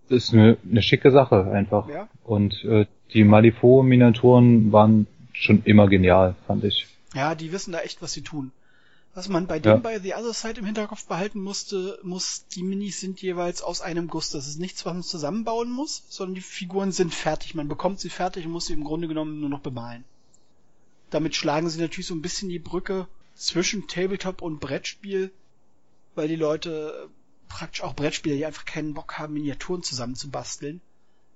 [0.09, 1.89] Das ist eine, eine schicke Sache einfach.
[1.89, 2.09] Ja.
[2.25, 6.87] Und äh, die Malifaux-Miniaturen waren schon immer genial, fand ich.
[7.15, 8.53] Ja, die wissen da echt, was sie tun.
[9.15, 9.77] Was man bei dem ja.
[9.79, 14.07] bei The Other Side im Hinterkopf behalten musste, muss, die Minis sind jeweils aus einem
[14.07, 14.31] Guss.
[14.31, 17.57] Das ist nichts, was man zusammenbauen muss, sondern die Figuren sind fertig.
[17.57, 20.05] Man bekommt sie fertig und muss sie im Grunde genommen nur noch bemalen.
[21.11, 25.33] Damit schlagen sie natürlich so ein bisschen die Brücke zwischen Tabletop und Brettspiel,
[26.15, 27.09] weil die Leute
[27.49, 30.81] praktisch auch Brettspieler, die einfach keinen Bock haben, Miniaturen zusammenzubasteln,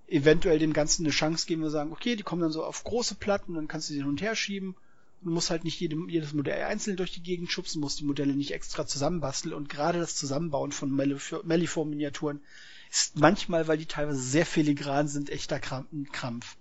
[0.06, 3.16] eventuell dem Ganzen eine Chance geben und sagen, okay, die kommen dann so auf große
[3.16, 4.76] Platten, dann kannst du sie hin und her schieben
[5.24, 8.34] Du musst halt nicht jedem, jedes Modell einzeln durch die Gegend schubsen, musst die Modelle
[8.34, 12.42] nicht extra zusammenbasteln und gerade das Zusammenbauen von Melliform-Miniaturen
[12.90, 16.56] ist manchmal, weil die teilweise sehr filigran sind, echter Krampf.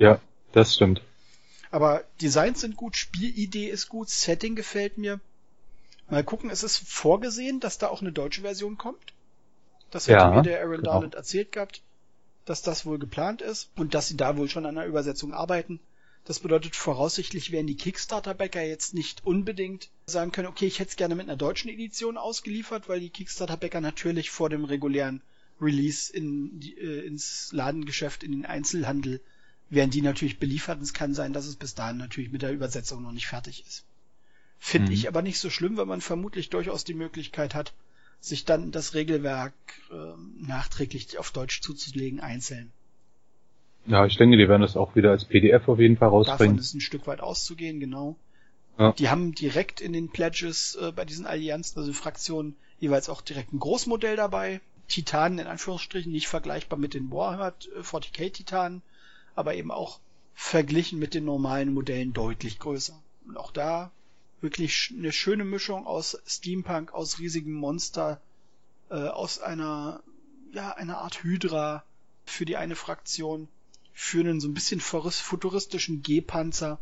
[0.00, 1.00] Ja, das stimmt.
[1.70, 5.20] Aber Designs sind gut, Spielidee ist gut, Setting gefällt mir.
[6.10, 9.12] Mal gucken, es ist vorgesehen, dass da auch eine deutsche Version kommt.
[9.90, 10.92] Das hätte ja, mir der Aaron genau.
[10.92, 11.82] Darland erzählt gehabt,
[12.44, 15.80] dass das wohl geplant ist und dass sie da wohl schon an einer Übersetzung arbeiten.
[16.24, 20.96] Das bedeutet, voraussichtlich werden die Kickstarter-Bäcker jetzt nicht unbedingt sagen können, okay, ich hätte es
[20.96, 25.22] gerne mit einer deutschen Edition ausgeliefert, weil die Kickstarter-Bäcker natürlich vor dem regulären
[25.60, 29.20] Release in die, äh, ins Ladengeschäft, in den Einzelhandel,
[29.70, 30.78] werden die natürlich beliefert.
[30.78, 33.64] Und es kann sein, dass es bis dahin natürlich mit der Übersetzung noch nicht fertig
[33.66, 33.84] ist.
[34.58, 34.94] Finde mhm.
[34.94, 37.72] ich aber nicht so schlimm, weil man vermutlich durchaus die Möglichkeit hat,
[38.20, 39.54] sich dann das Regelwerk
[39.90, 39.94] äh,
[40.44, 42.72] nachträglich auf Deutsch zuzulegen, einzeln.
[43.86, 46.56] Ja, ich denke, die werden das auch wieder als PDF auf jeden Fall rausbringen.
[46.56, 48.16] Davon ist ein Stück weit auszugehen, genau.
[48.78, 48.92] Ja.
[48.92, 53.52] Die haben direkt in den Pledges äh, bei diesen Allianzen, also Fraktionen, jeweils auch direkt
[53.52, 54.60] ein Großmodell dabei.
[54.88, 58.82] Titanen in Anführungsstrichen, nicht vergleichbar mit den Warhammer 40k äh, Titanen,
[59.34, 60.00] aber eben auch
[60.34, 62.98] verglichen mit den normalen Modellen deutlich größer.
[63.26, 63.90] Und auch da
[64.40, 68.20] wirklich eine schöne Mischung aus Steampunk, aus riesigen Monster,
[68.90, 70.02] äh, aus einer,
[70.52, 71.84] ja, einer Art Hydra
[72.24, 73.48] für die eine Fraktion
[73.92, 76.78] für einen so ein bisschen futuristischen G-Panzer.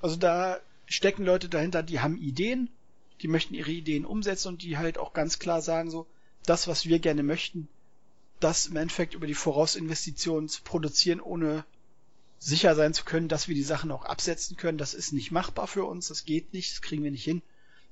[0.00, 2.70] Also da stecken Leute dahinter, die haben Ideen,
[3.20, 6.06] die möchten ihre Ideen umsetzen und die halt auch ganz klar sagen so,
[6.46, 7.68] das, was wir gerne möchten,
[8.40, 11.64] das im Endeffekt über die Vorausinvestitionen zu produzieren, ohne
[12.38, 14.78] sicher sein zu können, dass wir die Sachen auch absetzen können.
[14.78, 17.42] Das ist nicht machbar für uns, das geht nicht, das kriegen wir nicht hin.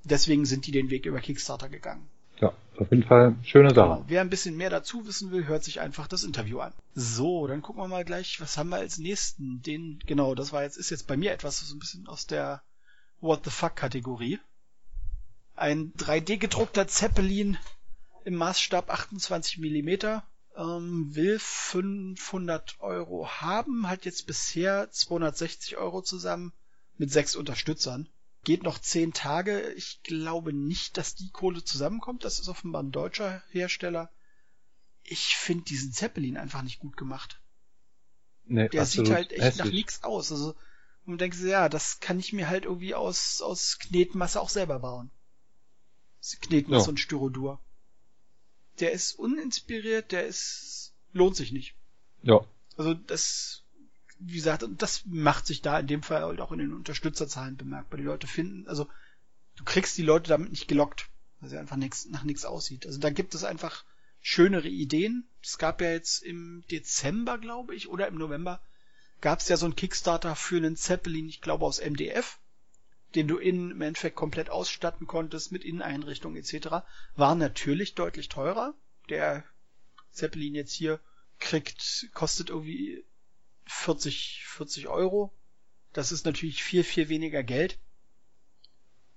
[0.04, 2.06] Deswegen sind die den Weg über Kickstarter gegangen.
[2.40, 3.94] Ja, auf jeden Fall schöne Sache.
[3.94, 4.04] Genau.
[4.08, 6.72] Wer ein bisschen mehr dazu wissen will, hört sich einfach das Interview an.
[6.94, 9.62] So, dann gucken wir mal gleich, was haben wir als nächsten?
[9.62, 12.62] Den, genau, das war jetzt, ist jetzt bei mir etwas so ein bisschen aus der
[13.20, 14.40] What the fuck Kategorie.
[15.56, 17.56] Ein 3D gedruckter Zeppelin
[18.24, 20.24] im Maßstab 28 Millimeter
[20.56, 26.52] ähm, will 500 Euro haben, hat jetzt bisher 260 Euro zusammen
[26.96, 28.08] mit sechs Unterstützern.
[28.44, 29.72] Geht noch zehn Tage.
[29.72, 32.24] Ich glaube nicht, dass die Kohle zusammenkommt.
[32.24, 34.10] Das ist offenbar ein deutscher Hersteller.
[35.02, 37.40] Ich finde diesen Zeppelin einfach nicht gut gemacht.
[38.46, 39.64] Nee, Der sieht halt echt hässlich.
[39.64, 40.30] nach nichts aus.
[40.30, 40.54] Also,
[41.06, 44.78] man denkt sich, ja, das kann ich mir halt irgendwie aus, aus Knetmasse auch selber
[44.78, 45.10] bauen.
[46.40, 46.90] Knetmasse ja.
[46.90, 47.60] und Styrodur
[48.80, 51.74] der ist uninspiriert, der ist, lohnt sich nicht.
[52.22, 52.40] Ja.
[52.76, 53.64] Also das,
[54.18, 57.98] wie gesagt, das macht sich da in dem Fall halt auch in den Unterstützerzahlen bemerkbar.
[57.98, 58.88] Die Leute finden, also
[59.56, 61.08] du kriegst die Leute damit nicht gelockt,
[61.40, 62.86] weil sie einfach nix, nach nichts aussieht.
[62.86, 63.84] Also da gibt es einfach
[64.20, 65.28] schönere Ideen.
[65.42, 68.60] Es gab ja jetzt im Dezember, glaube ich, oder im November,
[69.20, 72.38] gab es ja so einen Kickstarter für einen Zeppelin, ich glaube aus MDF
[73.14, 76.84] den du innen im Endeffekt komplett ausstatten konntest mit Inneneinrichtungen etc.,
[77.16, 78.74] war natürlich deutlich teurer.
[79.08, 79.44] Der
[80.10, 81.00] Zeppelin jetzt hier
[81.38, 83.04] kriegt, kostet irgendwie
[83.66, 85.32] 40, 40 Euro.
[85.92, 87.78] Das ist natürlich viel, viel weniger Geld.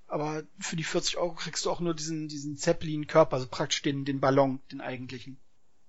[0.08, 4.06] Aber für die 40 Euro kriegst du auch nur diesen, diesen Zeppelin-Körper, also praktisch den,
[4.06, 5.38] den Ballon, den eigentlichen.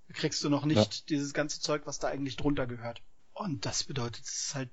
[0.08, 1.02] Da kriegst du noch nicht ja.
[1.08, 3.02] dieses ganze Zeug, was da eigentlich drunter gehört.
[3.32, 4.70] Und das bedeutet, es ist halt,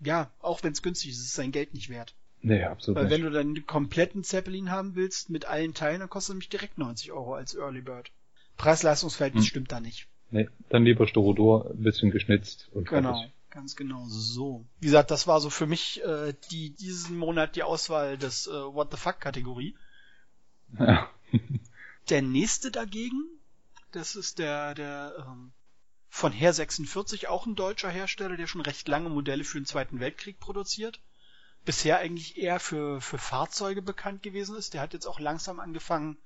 [0.00, 2.14] ja, auch wenn es günstig ist, ist es sein Geld nicht wert.
[2.40, 3.14] Nee, absolut Weil nicht.
[3.14, 6.48] wenn du dann den kompletten Zeppelin haben willst, mit allen Teilen, dann kostet er nämlich
[6.48, 8.10] direkt 90 Euro als Early Bird.
[8.56, 9.48] Preis-Leistungsverhältnis hm.
[9.48, 10.08] stimmt da nicht.
[10.30, 13.32] Nee, dann lieber Styrodor, ein bisschen geschnitzt und Genau, fertig.
[13.50, 14.66] ganz genau so.
[14.78, 18.50] Wie gesagt, das war so für mich äh, die diesen Monat die Auswahl des äh,
[18.50, 19.74] What the fuck Kategorie.
[20.78, 21.08] Ja.
[22.10, 23.24] der nächste dagegen,
[23.92, 25.52] das ist der der ähm,
[26.10, 29.98] von Her 46, auch ein deutscher Hersteller, der schon recht lange Modelle für den Zweiten
[29.98, 31.00] Weltkrieg produziert
[31.64, 34.74] bisher eigentlich eher für, für Fahrzeuge bekannt gewesen ist.
[34.74, 36.16] Der hat jetzt auch langsam angefangen,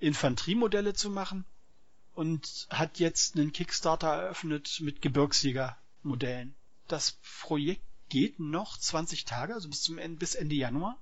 [0.00, 1.44] Infanteriemodelle zu machen
[2.14, 6.54] und hat jetzt einen Kickstarter eröffnet mit Gebirgsjägermodellen.
[6.88, 10.98] Das Projekt geht noch 20 Tage, also bis zum Ende, bis Ende Januar.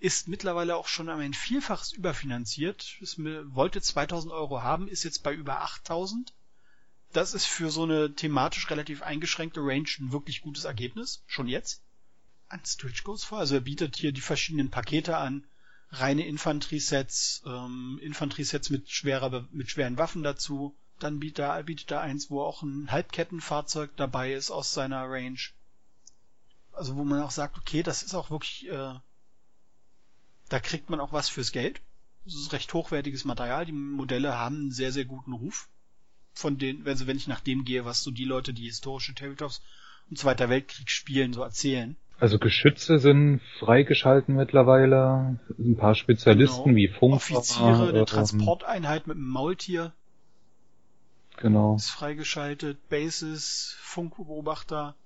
[0.00, 2.96] Ist mittlerweile auch schon ein Vielfaches überfinanziert.
[3.00, 6.32] Es wollte 2000 Euro haben, ist jetzt bei über 8000.
[7.12, 11.22] Das ist für so eine thematisch relativ eingeschränkte Range ein wirklich gutes Ergebnis.
[11.26, 11.82] Schon jetzt
[12.48, 13.38] an Stretch Goals vor.
[13.38, 15.46] Also er bietet hier die verschiedenen Pakete an,
[15.90, 20.76] reine Infanteriesets, ähm, Infanteriesets mit schwerer, mit schweren Waffen dazu.
[20.98, 25.38] Dann bietet er, bietet er eins, wo auch ein Halbkettenfahrzeug dabei ist aus seiner Range.
[26.72, 28.94] Also wo man auch sagt, okay, das ist auch wirklich, äh,
[30.48, 31.80] da kriegt man auch was fürs Geld.
[32.24, 33.64] Das ist recht hochwertiges Material.
[33.64, 35.68] Die Modelle haben einen sehr, sehr guten Ruf.
[36.34, 39.62] Von den, also wenn ich nach dem gehe, was so die Leute, die historische Tabletops
[40.10, 41.96] und Zweiter Weltkrieg spielen, so erzählen.
[42.20, 45.38] Also Geschütze sind freigeschalten mittlerweile.
[45.58, 46.76] Ein paar Spezialisten genau.
[46.76, 47.16] wie Funker.
[47.16, 49.92] Offiziere, eine ähm, Transporteinheit mit einem Maultier.
[51.36, 51.76] Genau.
[51.76, 52.88] Ist freigeschaltet.
[52.88, 54.96] Bases, Funkbeobachter.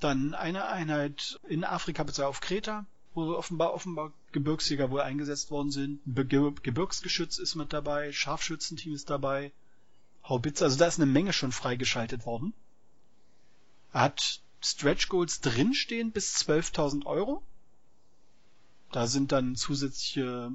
[0.00, 5.70] Dann eine Einheit in Afrika, beziehungsweise auf Kreta, wo offenbar, offenbar Gebirgsjäger wohl eingesetzt worden
[5.70, 6.00] sind.
[6.04, 9.52] Be Gebirgsgeschütz ist mit dabei, Scharfschützenteam ist dabei,
[10.28, 12.52] Haubitze, also da ist eine Menge schon freigeschaltet worden.
[13.92, 17.42] Hat Stretch Goals drinstehen bis 12.000 Euro.
[18.92, 20.52] Da sind dann zusätzliche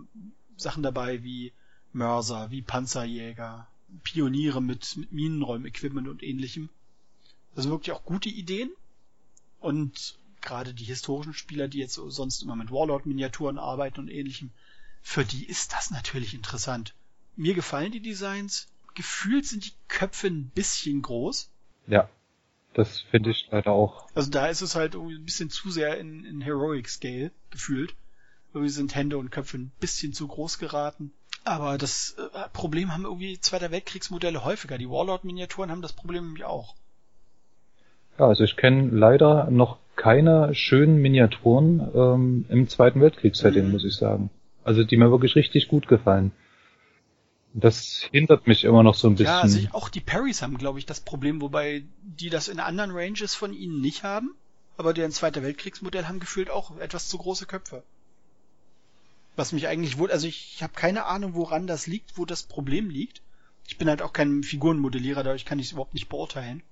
[0.58, 1.54] Sachen dabei wie
[1.94, 3.68] Mörser, wie Panzerjäger,
[4.04, 6.70] Pioniere mit, mit Minenräumequipment und ähnlichem.
[7.54, 8.72] Das sind wirklich auch gute Ideen.
[9.60, 14.52] Und gerade die historischen Spieler, die jetzt sonst immer mit Warlord-Miniaturen arbeiten und ähnlichem,
[15.02, 16.96] für die ist das natürlich interessant.
[17.36, 18.68] Mir gefallen die Designs.
[18.96, 21.50] Gefühlt sind die Köpfe ein bisschen groß.
[21.88, 22.10] Ja.
[22.80, 24.08] Das finde ich leider auch.
[24.16, 27.94] Also da ist es halt irgendwie ein bisschen zu sehr in, in Heroic Scale gefühlt.
[28.54, 31.12] Irgendwie sind Hände und Köpfe ein bisschen zu groß geraten.
[31.44, 34.78] Aber das äh, Problem haben irgendwie Zweiter Weltkriegsmodelle häufiger.
[34.78, 36.74] Die Warlord-Miniaturen haben das Problem nämlich auch.
[38.18, 43.72] Ja, also ich kenne leider noch keine schönen Miniaturen ähm, im Zweiten Weltkriegssetting, mhm.
[43.72, 44.30] muss ich sagen.
[44.64, 46.32] Also die mir wirklich richtig gut gefallen.
[47.54, 49.26] Das hindert mich immer noch so ein bisschen.
[49.26, 52.92] Ja, also auch die Parrys haben, glaube ich, das Problem, wobei die das in anderen
[52.92, 54.36] Ranges von ihnen nicht haben.
[54.78, 57.84] Aber deren Zweiter Weltkriegsmodell haben gefühlt auch etwas zu große Köpfe.
[59.36, 62.44] Was mich eigentlich wohl, also ich, ich habe keine Ahnung, woran das liegt, wo das
[62.44, 63.22] Problem liegt.
[63.68, 66.64] Ich bin halt auch kein Figurenmodellierer, dadurch kann ich es überhaupt nicht beurteilen.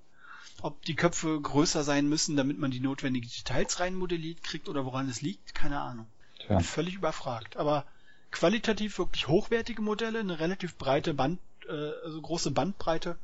[0.62, 5.08] Ob die Köpfe größer sein müssen, damit man die notwendigen Details reinmodelliert kriegt oder woran
[5.08, 6.06] es liegt, keine Ahnung.
[6.40, 6.56] Tja.
[6.56, 7.56] Bin völlig überfragt.
[7.56, 7.84] Aber
[8.30, 11.72] qualitativ wirklich hochwertige Modelle, eine relativ breite Band, äh,
[12.04, 13.16] also große Bandbreite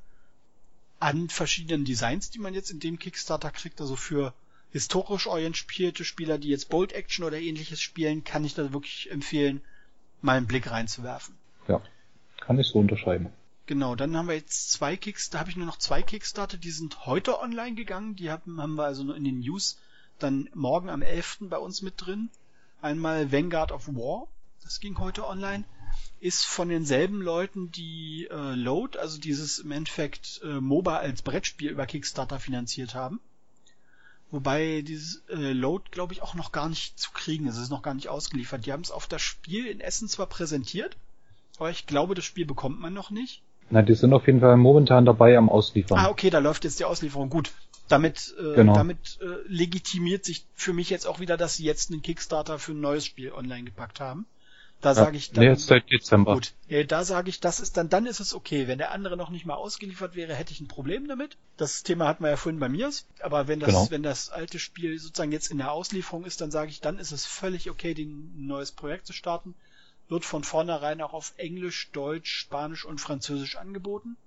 [1.00, 3.80] an verschiedenen Designs, die man jetzt in dem Kickstarter kriegt.
[3.80, 4.32] Also für
[4.70, 9.60] historisch orientierte Spieler, die jetzt Bolt Action oder ähnliches spielen, kann ich da wirklich empfehlen,
[10.22, 11.36] mal einen Blick reinzuwerfen.
[11.68, 11.82] Ja,
[12.40, 13.30] kann ich so unterschreiben.
[13.66, 16.70] Genau, dann haben wir jetzt zwei Kicks, da habe ich nur noch zwei Kickstarter, die
[16.70, 19.78] sind heute online gegangen, die haben, haben wir also nur in den News
[20.18, 21.38] dann morgen am 11.
[21.42, 22.30] bei uns mit drin.
[22.82, 24.28] Einmal Vanguard of War,
[24.64, 25.64] das ging heute online,
[26.20, 31.70] ist von denselben Leuten, die äh, Load, also dieses im Endeffekt äh, MOBA als Brettspiel
[31.70, 33.20] über Kickstarter finanziert haben.
[34.30, 37.56] Wobei dieses äh, Load, glaube ich, auch noch gar nicht zu kriegen ist.
[37.56, 38.66] Es ist noch gar nicht ausgeliefert.
[38.66, 40.96] Die haben es auf das Spiel in Essen zwar präsentiert,
[41.58, 43.42] aber ich glaube, das Spiel bekommt man noch nicht.
[43.70, 45.98] Na, die sind auf jeden Fall momentan dabei am Ausliefern.
[45.98, 47.30] Ah, okay, da läuft jetzt die Auslieferung.
[47.30, 47.52] Gut.
[47.88, 48.74] Damit, äh, genau.
[48.74, 52.72] damit äh, legitimiert sich für mich jetzt auch wieder, dass sie jetzt einen Kickstarter für
[52.72, 54.26] ein neues Spiel online gepackt haben.
[54.84, 55.42] Da ja, sage ich dann.
[55.42, 56.34] Nee, seit Dezember.
[56.34, 56.52] Gut.
[56.68, 58.68] Ja, da sage ich, das ist dann, dann ist es okay.
[58.68, 61.38] Wenn der andere noch nicht mal ausgeliefert wäre, hätte ich ein Problem damit.
[61.56, 62.92] Das Thema hatten wir ja vorhin bei mir.
[63.20, 63.90] Aber wenn das, genau.
[63.90, 67.12] wenn das alte Spiel sozusagen jetzt in der Auslieferung ist, dann sage ich, dann ist
[67.12, 69.54] es völlig okay, ein neues Projekt zu starten.
[70.10, 74.18] Wird von vornherein auch auf Englisch, Deutsch, Spanisch und Französisch angeboten.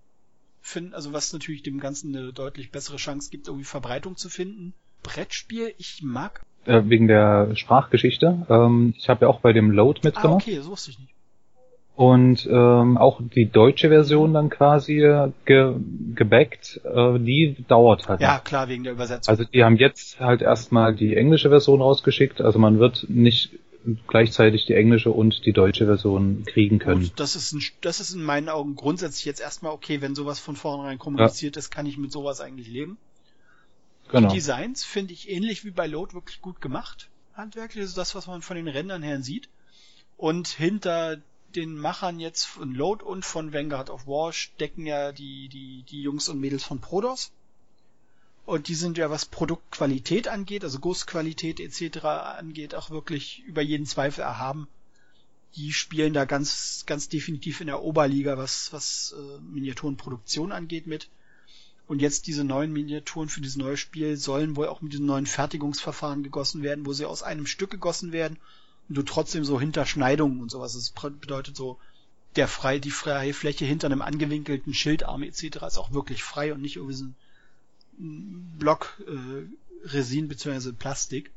[0.59, 4.73] Finden, also was natürlich dem Ganzen eine deutlich bessere Chance gibt, irgendwie Verbreitung zu finden.
[5.03, 8.45] Brettspiel, ich mag äh, wegen der Sprachgeschichte.
[8.49, 10.43] Ähm, ich habe ja auch bei dem Load ah, mitgemacht.
[10.43, 11.13] Ah, okay, das wusste ich nicht.
[11.95, 15.03] Und ähm, auch die deutsche Version dann quasi
[15.45, 15.73] ge
[16.13, 18.21] gebackt, äh, die dauert halt.
[18.21, 18.43] Ja, noch.
[18.43, 19.31] klar, wegen der Übersetzung.
[19.31, 22.39] Also die haben jetzt halt erstmal die englische Version rausgeschickt.
[22.39, 23.49] Also man wird nicht
[24.07, 27.01] gleichzeitig die englische und die deutsche Version kriegen können.
[27.01, 30.39] Gut, das ist, ein, das ist in meinen Augen grundsätzlich jetzt erstmal okay, wenn sowas
[30.39, 31.59] von vornherein kommuniziert ja.
[31.59, 32.97] ist, kann ich mit sowas eigentlich leben.
[34.09, 34.29] Genau.
[34.29, 37.09] Die Designs finde ich ähnlich wie bei Load wirklich gut gemacht.
[37.33, 39.49] Handwerklich ist das, was man von den Rändern her sieht.
[40.17, 41.17] Und hinter
[41.55, 46.01] den Machern jetzt von Load und von Vanguard of War stecken ja die, die, die
[46.01, 47.31] Jungs und Mädels von Prodos.
[48.45, 52.05] Und die sind ja, was Produktqualität angeht, also Gussqualität etc.
[52.05, 54.67] angeht, auch wirklich über jeden Zweifel erhaben.
[55.55, 61.09] Die spielen da ganz, ganz definitiv in der Oberliga, was, was äh, Miniaturenproduktion angeht mit.
[61.87, 65.25] Und jetzt diese neuen Miniaturen für dieses neue Spiel sollen wohl auch mit diesem neuen
[65.25, 68.37] Fertigungsverfahren gegossen werden, wo sie aus einem Stück gegossen werden
[68.89, 70.73] und du trotzdem so Hinterschneidungen und sowas.
[70.73, 71.79] Das bedeutet so,
[72.35, 75.57] der frei, die freie Fläche hinter einem angewinkelten Schildarm etc.
[75.67, 77.05] ist auch wirklich frei und nicht irgendwie so
[77.99, 80.73] ein Block äh, Resin bzw.
[80.73, 81.31] Plastik.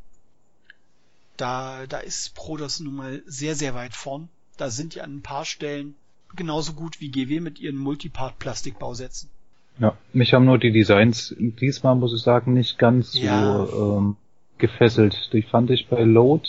[1.36, 4.28] Da, da ist Prodos nun mal sehr, sehr weit vorn.
[4.56, 5.94] Da sind die an ein paar Stellen
[6.36, 9.30] genauso gut wie GW mit ihren Multipart-Plastikbausätzen.
[9.78, 13.66] Ja, mich haben nur die Designs diesmal, muss ich sagen, nicht ganz ja.
[13.66, 14.16] so ähm,
[14.58, 15.30] gefesselt.
[15.32, 16.48] Die fand ich bei Load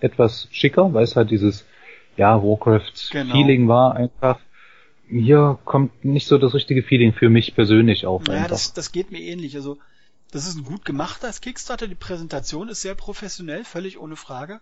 [0.00, 1.64] etwas schicker, weil es halt dieses
[2.16, 3.72] ja, Warcraft-Feeling genau.
[3.72, 4.40] war einfach.
[5.08, 8.24] Hier kommt nicht so das richtige Feeling für mich persönlich auf.
[8.28, 9.56] Ja, das, das geht mir ähnlich.
[9.56, 9.78] Also,
[10.30, 11.86] das ist ein gut gemachter Kickstarter.
[11.86, 14.60] Die Präsentation ist sehr professionell, völlig ohne Frage.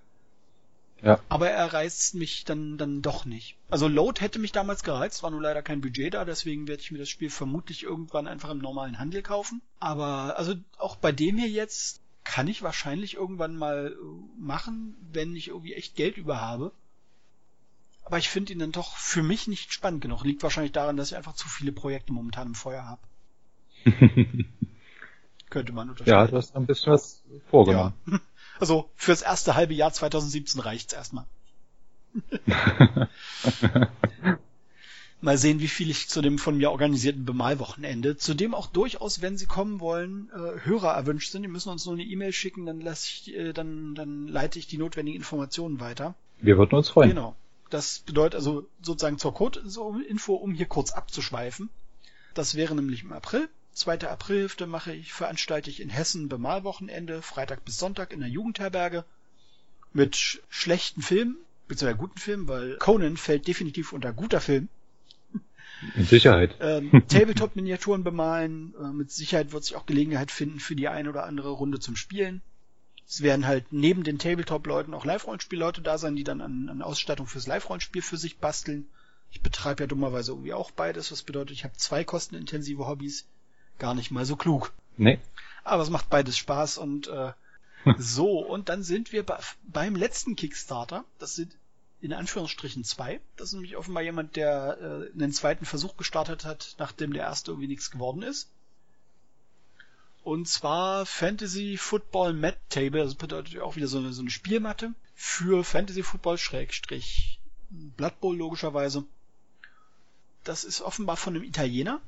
[1.02, 1.20] Ja.
[1.28, 3.56] Aber er reizt mich dann, dann doch nicht.
[3.68, 6.90] Also Load hätte mich damals gereizt, war nur leider kein Budget da, deswegen werde ich
[6.90, 9.60] mir das Spiel vermutlich irgendwann einfach im normalen Handel kaufen.
[9.78, 15.36] Aber also auch bei dem hier jetzt kann ich wahrscheinlich irgendwann mal äh, machen, wenn
[15.36, 16.72] ich irgendwie echt Geld über habe.
[18.04, 20.24] Aber ich finde ihn dann doch für mich nicht spannend genug.
[20.24, 23.00] Liegt wahrscheinlich daran, dass ich einfach zu viele Projekte momentan im Feuer habe.
[25.50, 26.20] Könnte man unterscheiden.
[26.20, 27.94] Ja, du hast ein bisschen was vorgenommen.
[28.06, 28.20] Ja.
[28.58, 31.26] Also fürs erste halbe Jahr 2017 reicht's erstmal.
[35.20, 39.22] Mal sehen, wie viel ich zu dem von mir organisierten Bemalwochenende, zu dem auch durchaus,
[39.22, 41.42] wenn Sie kommen wollen, äh, Hörer erwünscht sind.
[41.42, 44.66] Die müssen uns nur eine E-Mail schicken, dann lasse ich, äh, dann, dann leite ich
[44.66, 46.14] die notwendigen Informationen weiter.
[46.40, 47.08] Wir würden uns freuen.
[47.08, 47.34] Genau.
[47.70, 51.70] Das bedeutet also sozusagen zur Code-Info, um hier kurz abzuschweifen.
[52.34, 53.48] Das wäre nämlich im April.
[53.76, 54.08] 2.
[54.08, 59.04] Aprilhälfte mache ich, veranstalte ich in Hessen Bemalwochenende, Freitag bis Sonntag in der Jugendherberge
[59.92, 61.36] mit schlechten Filmen,
[61.68, 64.68] beziehungsweise guten Filmen, weil Conan fällt definitiv unter guter Film.
[65.94, 66.56] Mit Sicherheit.
[66.60, 68.74] Ähm, Tabletop-Miniaturen bemalen.
[68.80, 71.96] Äh, mit Sicherheit wird sich auch Gelegenheit finden für die ein oder andere Runde zum
[71.96, 72.40] Spielen.
[73.06, 77.26] Es werden halt neben den Tabletop-Leuten auch Live-Rollenspiel-Leute da sein, die dann an, an Ausstattung
[77.26, 78.86] fürs Live-Rollenspiel für sich basteln.
[79.30, 83.26] Ich betreibe ja dummerweise irgendwie auch beides, was bedeutet, ich habe zwei kostenintensive Hobbys
[83.78, 84.72] gar nicht mal so klug.
[84.96, 85.18] Nee.
[85.64, 87.32] Aber es macht beides Spaß und äh,
[87.98, 91.04] so, und dann sind wir bei, beim letzten Kickstarter.
[91.18, 91.52] Das sind
[92.00, 93.20] in Anführungsstrichen zwei.
[93.36, 97.52] Das ist nämlich offenbar jemand, der äh, einen zweiten Versuch gestartet hat, nachdem der erste
[97.52, 98.48] irgendwie nichts geworden ist.
[100.22, 104.92] Und zwar Fantasy Football Mat Table, das bedeutet auch wieder so eine, so eine Spielmatte
[105.14, 109.04] für Fantasy Football Schrägstrich Blood Bowl logischerweise.
[110.44, 112.00] Das ist offenbar von einem Italiener.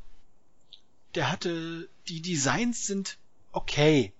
[1.14, 3.18] Der hatte, die Designs sind
[3.52, 4.12] okay.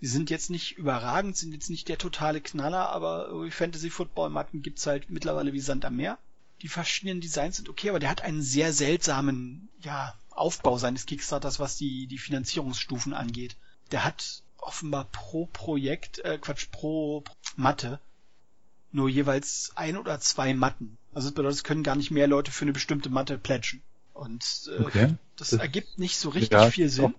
[0.00, 4.62] Die sind jetzt nicht überragend, sind jetzt nicht der totale Knaller, aber Fantasy Football Matten
[4.62, 6.18] gibt's halt mittlerweile wie Sand am Meer.
[6.62, 11.58] Die verschiedenen Designs sind okay, aber der hat einen sehr seltsamen, ja, Aufbau seines Kickstarters,
[11.58, 13.56] was die, die Finanzierungsstufen angeht.
[13.90, 17.24] Der hat offenbar pro Projekt, äh, Quatsch, pro
[17.56, 18.00] Matte
[18.92, 20.98] nur jeweils ein oder zwei Matten.
[21.12, 23.82] Also das bedeutet, es können gar nicht mehr Leute für eine bestimmte Matte plätschen.
[24.18, 25.14] Und äh, okay.
[25.36, 27.14] das, das, ergibt nicht so richtig ja, viel Sinn.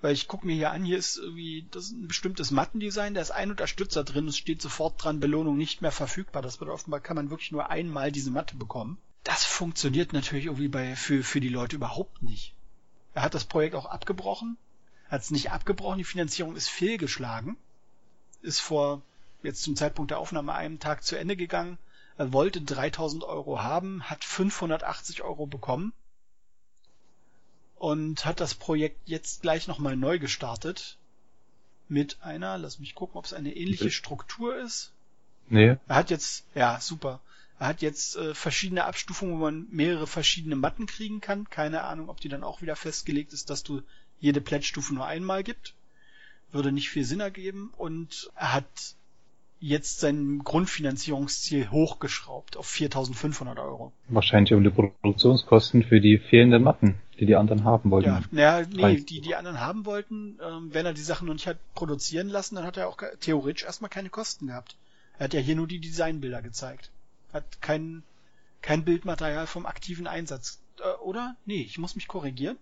[0.00, 3.20] Weil ich gucke mir hier an, hier ist irgendwie das ist ein bestimmtes Mattendesign, da
[3.20, 6.42] ist ein Unterstützer drin, es steht sofort dran, Belohnung nicht mehr verfügbar.
[6.42, 8.98] Das bedeutet, offenbar kann man wirklich nur einmal diese Matte bekommen.
[9.22, 12.54] Das funktioniert natürlich irgendwie bei, für, für die Leute überhaupt nicht.
[13.14, 14.56] Er hat das Projekt auch abgebrochen,
[15.08, 17.56] hat es nicht abgebrochen, die Finanzierung ist fehlgeschlagen,
[18.42, 19.02] ist vor
[19.44, 21.78] jetzt zum Zeitpunkt der Aufnahme einem Tag zu Ende gegangen.
[22.18, 25.92] Er wollte 3000 Euro haben, hat 580 Euro bekommen
[27.76, 30.98] und hat das Projekt jetzt gleich nochmal neu gestartet
[31.88, 34.92] mit einer, lass mich gucken, ob es eine ähnliche Struktur ist.
[35.48, 35.76] Nee.
[35.86, 37.20] Er hat jetzt, ja, super.
[37.60, 41.48] Er hat jetzt äh, verschiedene Abstufungen, wo man mehrere verschiedene Matten kriegen kann.
[41.48, 43.82] Keine Ahnung, ob die dann auch wieder festgelegt ist, dass du
[44.20, 45.74] jede Plättstufe nur einmal gibt.
[46.50, 47.72] Würde nicht viel Sinn ergeben.
[47.76, 48.96] Und er hat
[49.60, 53.92] jetzt sein Grundfinanzierungsziel hochgeschraubt auf 4.500 Euro.
[54.08, 58.08] Wahrscheinlich um die Produktionskosten für die fehlenden Matten, die die anderen haben wollten.
[58.08, 61.46] Ja, naja, nee, die die anderen haben wollten, ähm, wenn er die Sachen noch nicht
[61.46, 64.76] hat produzieren lassen, dann hat er auch theoretisch erstmal keine Kosten gehabt.
[65.18, 66.90] Er hat ja hier nur die Designbilder gezeigt.
[67.32, 68.04] Hat kein,
[68.62, 70.60] kein Bildmaterial vom aktiven Einsatz.
[70.80, 71.34] Äh, oder?
[71.44, 72.56] Nee, ich muss mich korrigieren.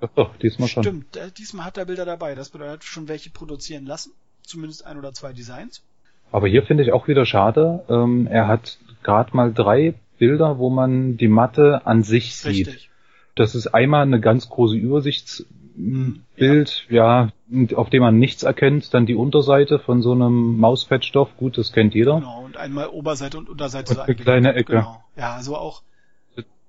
[0.00, 0.82] Doch, doch, diesmal schon.
[0.84, 2.34] Stimmt, äh, diesmal hat er Bilder dabei.
[2.34, 4.12] Das bedeutet, er hat schon welche produzieren lassen.
[4.42, 5.82] Zumindest ein oder zwei Designs.
[6.30, 7.84] Aber hier finde ich auch wieder schade.
[7.88, 12.68] Ähm, er hat gerade mal drei Bilder, wo man die Matte an sich sieht.
[12.68, 12.90] Richtig.
[13.34, 17.30] Das ist einmal eine ganz große Übersichtsbild, ja.
[17.48, 18.92] ja, auf dem man nichts erkennt.
[18.92, 21.36] Dann die Unterseite von so einem Mausfettstoff.
[21.36, 22.16] Gut, das kennt jeder.
[22.16, 23.92] Genau, und einmal Oberseite und Unterseite.
[23.92, 24.72] Und eine kleine Ecke.
[24.72, 25.02] Genau.
[25.16, 25.82] Ja, so also auch.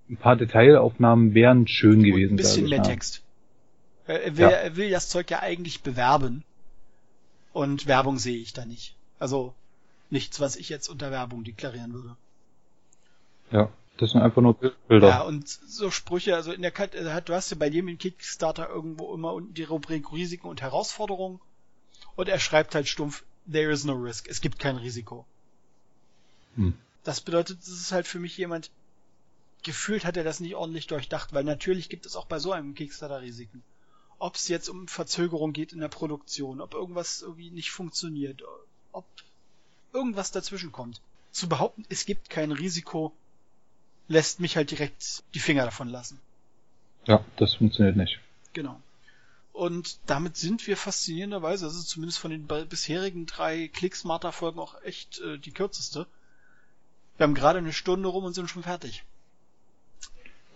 [0.10, 2.34] Ein paar Detailaufnahmen wären schön gewesen.
[2.34, 3.22] ein bisschen mehr Text.
[4.08, 4.50] Er will, ja.
[4.50, 6.44] er will das Zeug ja eigentlich bewerben.
[7.54, 8.96] Und Werbung sehe ich da nicht.
[9.20, 9.54] Also
[10.10, 12.16] nichts, was ich jetzt unter Werbung deklarieren würde.
[13.52, 14.56] Ja, das sind einfach nur
[14.88, 15.10] Bilder.
[15.10, 18.70] Ja, und so Sprüche, also in der Kat äh, du hast ja bei jedem Kickstarter
[18.70, 21.40] irgendwo immer unten die Rubrik Risiken und Herausforderungen.
[22.16, 24.28] Und er schreibt halt stumpf, there is no risk.
[24.30, 25.26] Es gibt kein Risiko.
[26.56, 26.74] Hm.
[27.04, 28.72] Das bedeutet, das ist halt für mich jemand,
[29.64, 32.76] gefühlt hat er das nicht ordentlich durchdacht, weil natürlich gibt es auch bei so einem
[32.76, 33.64] Kickstarter Risiken.
[34.18, 38.44] Ob es jetzt um Verzögerung geht in der Produktion, ob irgendwas irgendwie nicht funktioniert,
[38.92, 39.06] ob
[39.94, 41.02] irgendwas dazwischen kommt.
[41.32, 43.14] Zu behaupten, es gibt kein Risiko,
[44.08, 46.20] lässt mich halt direkt die Finger davon lassen.
[47.06, 48.20] Ja, das funktioniert nicht.
[48.54, 48.80] Genau.
[49.54, 55.38] Und damit sind wir faszinierenderweise, also zumindest von den bisherigen drei Click-Smarter-Folgen auch echt äh,
[55.38, 56.08] die kürzeste.
[57.18, 59.04] Wir haben gerade eine Stunde rum und sind schon fertig.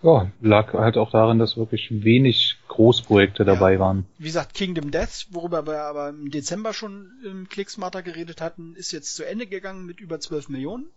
[0.02, 3.80] Ja, lag halt auch darin, dass wirklich wenig Großprojekte dabei ja.
[3.80, 4.06] waren.
[4.18, 8.92] Wie gesagt, Kingdom Death, worüber wir aber im Dezember schon im Clicksmarter geredet hatten, ist
[8.92, 10.88] jetzt zu Ende gegangen mit über 12 Millionen.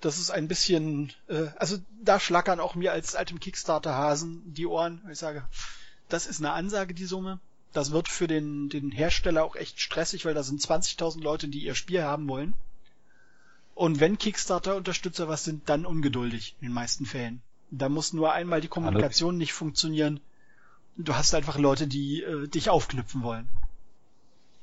[0.00, 5.00] Das ist ein bisschen, äh, also da schlackern auch mir als altem Kickstarter-Hasen die Ohren.
[5.10, 5.44] Ich sage,
[6.08, 7.40] das ist eine Ansage, die Summe.
[7.72, 11.64] Das wird für den, den Hersteller auch echt stressig, weil da sind 20.000 Leute, die
[11.64, 12.54] ihr Spiel haben wollen.
[13.74, 17.42] Und wenn Kickstarter-Unterstützer was sind, dann ungeduldig in den meisten Fällen.
[17.70, 19.38] Da muss nur einmal die Kommunikation Hallo.
[19.38, 20.20] nicht funktionieren.
[20.96, 23.48] Du hast einfach Leute, die äh, dich aufknüpfen wollen.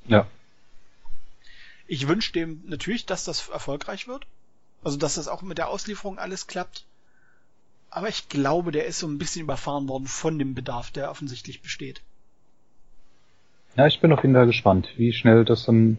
[0.06, 0.26] Ja.
[1.86, 4.26] Ich wünsche dem natürlich, dass das erfolgreich wird.
[4.82, 6.84] Also, dass das auch mit der Auslieferung alles klappt.
[7.90, 11.62] Aber ich glaube, der ist so ein bisschen überfahren worden von dem Bedarf, der offensichtlich
[11.62, 12.02] besteht.
[13.76, 15.98] Ja, ich bin auf jeden Fall gespannt, wie schnell das dann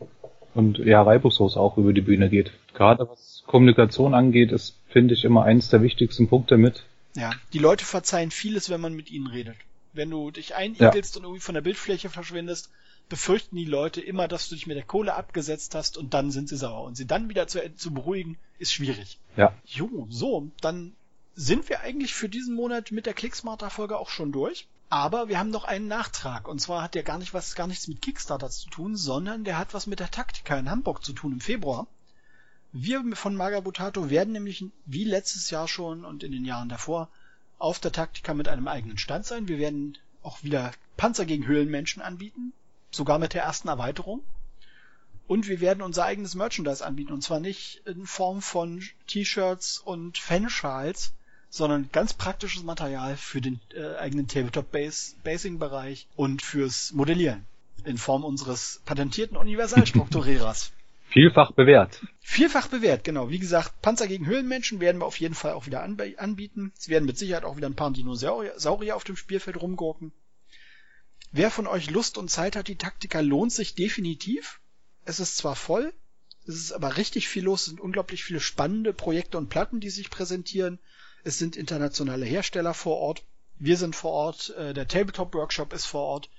[0.54, 2.52] und ja, reibungslos auch über die Bühne geht.
[2.74, 6.84] Gerade was Kommunikation angeht, ist, finde ich, immer eins der wichtigsten Punkte mit.
[7.18, 9.58] Ja, die Leute verzeihen vieles, wenn man mit ihnen redet.
[9.94, 11.20] Wenn du dich einigelst ja.
[11.20, 12.70] und irgendwie von der Bildfläche verschwindest,
[13.10, 16.50] befürchten die Leute immer, dass du dich mit der Kohle abgesetzt hast und dann sind
[16.50, 16.84] sie sauer.
[16.84, 19.18] Und sie dann wieder zu, zu beruhigen, ist schwierig.
[19.36, 19.54] Ja.
[19.66, 20.94] Jo, so, dann
[21.36, 24.68] sind wir eigentlich für diesen Monat mit der Clicksmarter-Folge auch schon durch.
[24.90, 26.48] Aber wir haben noch einen Nachtrag.
[26.48, 29.58] Und zwar hat der gar nicht was, gar nichts mit Kickstarter zu tun, sondern der
[29.58, 31.88] hat was mit der Taktika in Hamburg zu tun im Februar.
[32.72, 37.10] Wir von Magabutato werden nämlich wie letztes Jahr schon und in den Jahren davor
[37.58, 39.48] auf der Taktika mit einem eigenen Stand sein.
[39.48, 42.54] Wir werden auch wieder Panzer gegen Höhlenmenschen anbieten,
[42.92, 44.22] sogar mit der ersten Erweiterung.
[45.28, 47.14] Und wir werden unser eigenes Merchandise anbieten.
[47.14, 51.12] Und zwar nicht in Form von T-Shirts und Fanschals,
[51.50, 57.46] sondern ganz praktisches Material für den äh, eigenen Tabletop-Basing-Bereich und fürs Modellieren.
[57.84, 60.72] In Form unseres patentierten Universalstrukturierers.
[61.10, 62.06] Vielfach bewährt.
[62.20, 63.30] Vielfach bewährt, genau.
[63.30, 66.74] Wie gesagt, Panzer gegen Höhlenmenschen werden wir auf jeden Fall auch wieder anbieten.
[66.78, 70.12] Es werden mit Sicherheit auch wieder ein paar Dinosaurier auf dem Spielfeld rumgurken.
[71.32, 74.60] Wer von euch Lust und Zeit hat, die Taktika lohnt sich definitiv.
[75.06, 75.94] Es ist zwar voll,
[76.46, 79.90] es ist aber richtig viel los, es sind unglaublich viele spannende Projekte und Platten, die
[79.90, 80.80] sich präsentieren.
[81.24, 83.24] Es sind internationale Hersteller vor Ort.
[83.60, 86.30] Wir sind vor Ort, äh, der Tabletop Workshop ist vor Ort.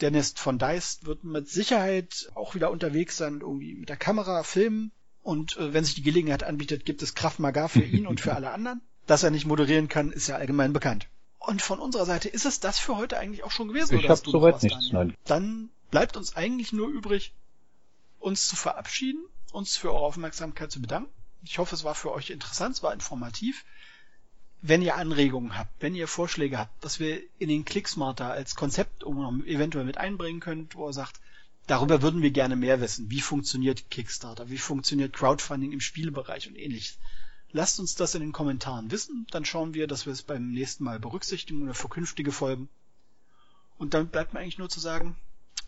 [0.00, 4.92] Dennis von Deist wird mit Sicherheit auch wieder unterwegs sein, irgendwie mit der Kamera filmen.
[5.22, 8.34] Und äh, wenn sich die Gelegenheit anbietet, gibt es Kraft Maga für ihn und für
[8.34, 8.80] alle anderen.
[9.06, 11.08] Dass er nicht moderieren kann, ist ja allgemein bekannt.
[11.38, 13.98] Und von unserer Seite ist es das für heute eigentlich auch schon gewesen.
[13.98, 15.14] Ich habe soweit nichts, nein.
[15.24, 17.34] Dann bleibt uns eigentlich nur übrig,
[18.18, 19.22] uns zu verabschieden,
[19.52, 21.10] uns für eure Aufmerksamkeit zu bedanken.
[21.42, 23.64] Ich hoffe, es war für euch interessant, es war informativ
[24.66, 29.02] wenn ihr Anregungen habt, wenn ihr Vorschläge habt, dass wir in den Clicksmarter als Konzept
[29.02, 31.20] eventuell mit einbringen könnt, wo ihr sagt,
[31.66, 33.10] darüber würden wir gerne mehr wissen.
[33.10, 34.48] Wie funktioniert Kickstarter?
[34.48, 36.96] Wie funktioniert Crowdfunding im Spielbereich und ähnliches?
[37.52, 40.84] Lasst uns das in den Kommentaren wissen, dann schauen wir, dass wir es beim nächsten
[40.84, 42.70] Mal berücksichtigen oder für künftige Folgen.
[43.76, 45.14] Und dann bleibt mir eigentlich nur zu sagen,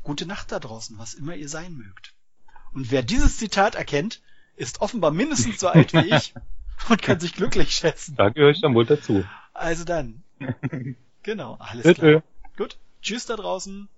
[0.05, 2.15] gute Nacht da draußen, was immer ihr sein mögt.
[2.73, 4.23] Und wer dieses Zitat erkennt,
[4.57, 6.33] ist offenbar mindestens so alt wie ich.
[6.89, 8.17] und kann sich glücklich schätzen.
[8.17, 9.25] Da gehöre ich dann wohl dazu.
[9.53, 10.23] Also dann.
[11.23, 12.23] Genau, alles klar.
[12.57, 12.79] Gut.
[13.03, 13.89] Tschüss da draußen.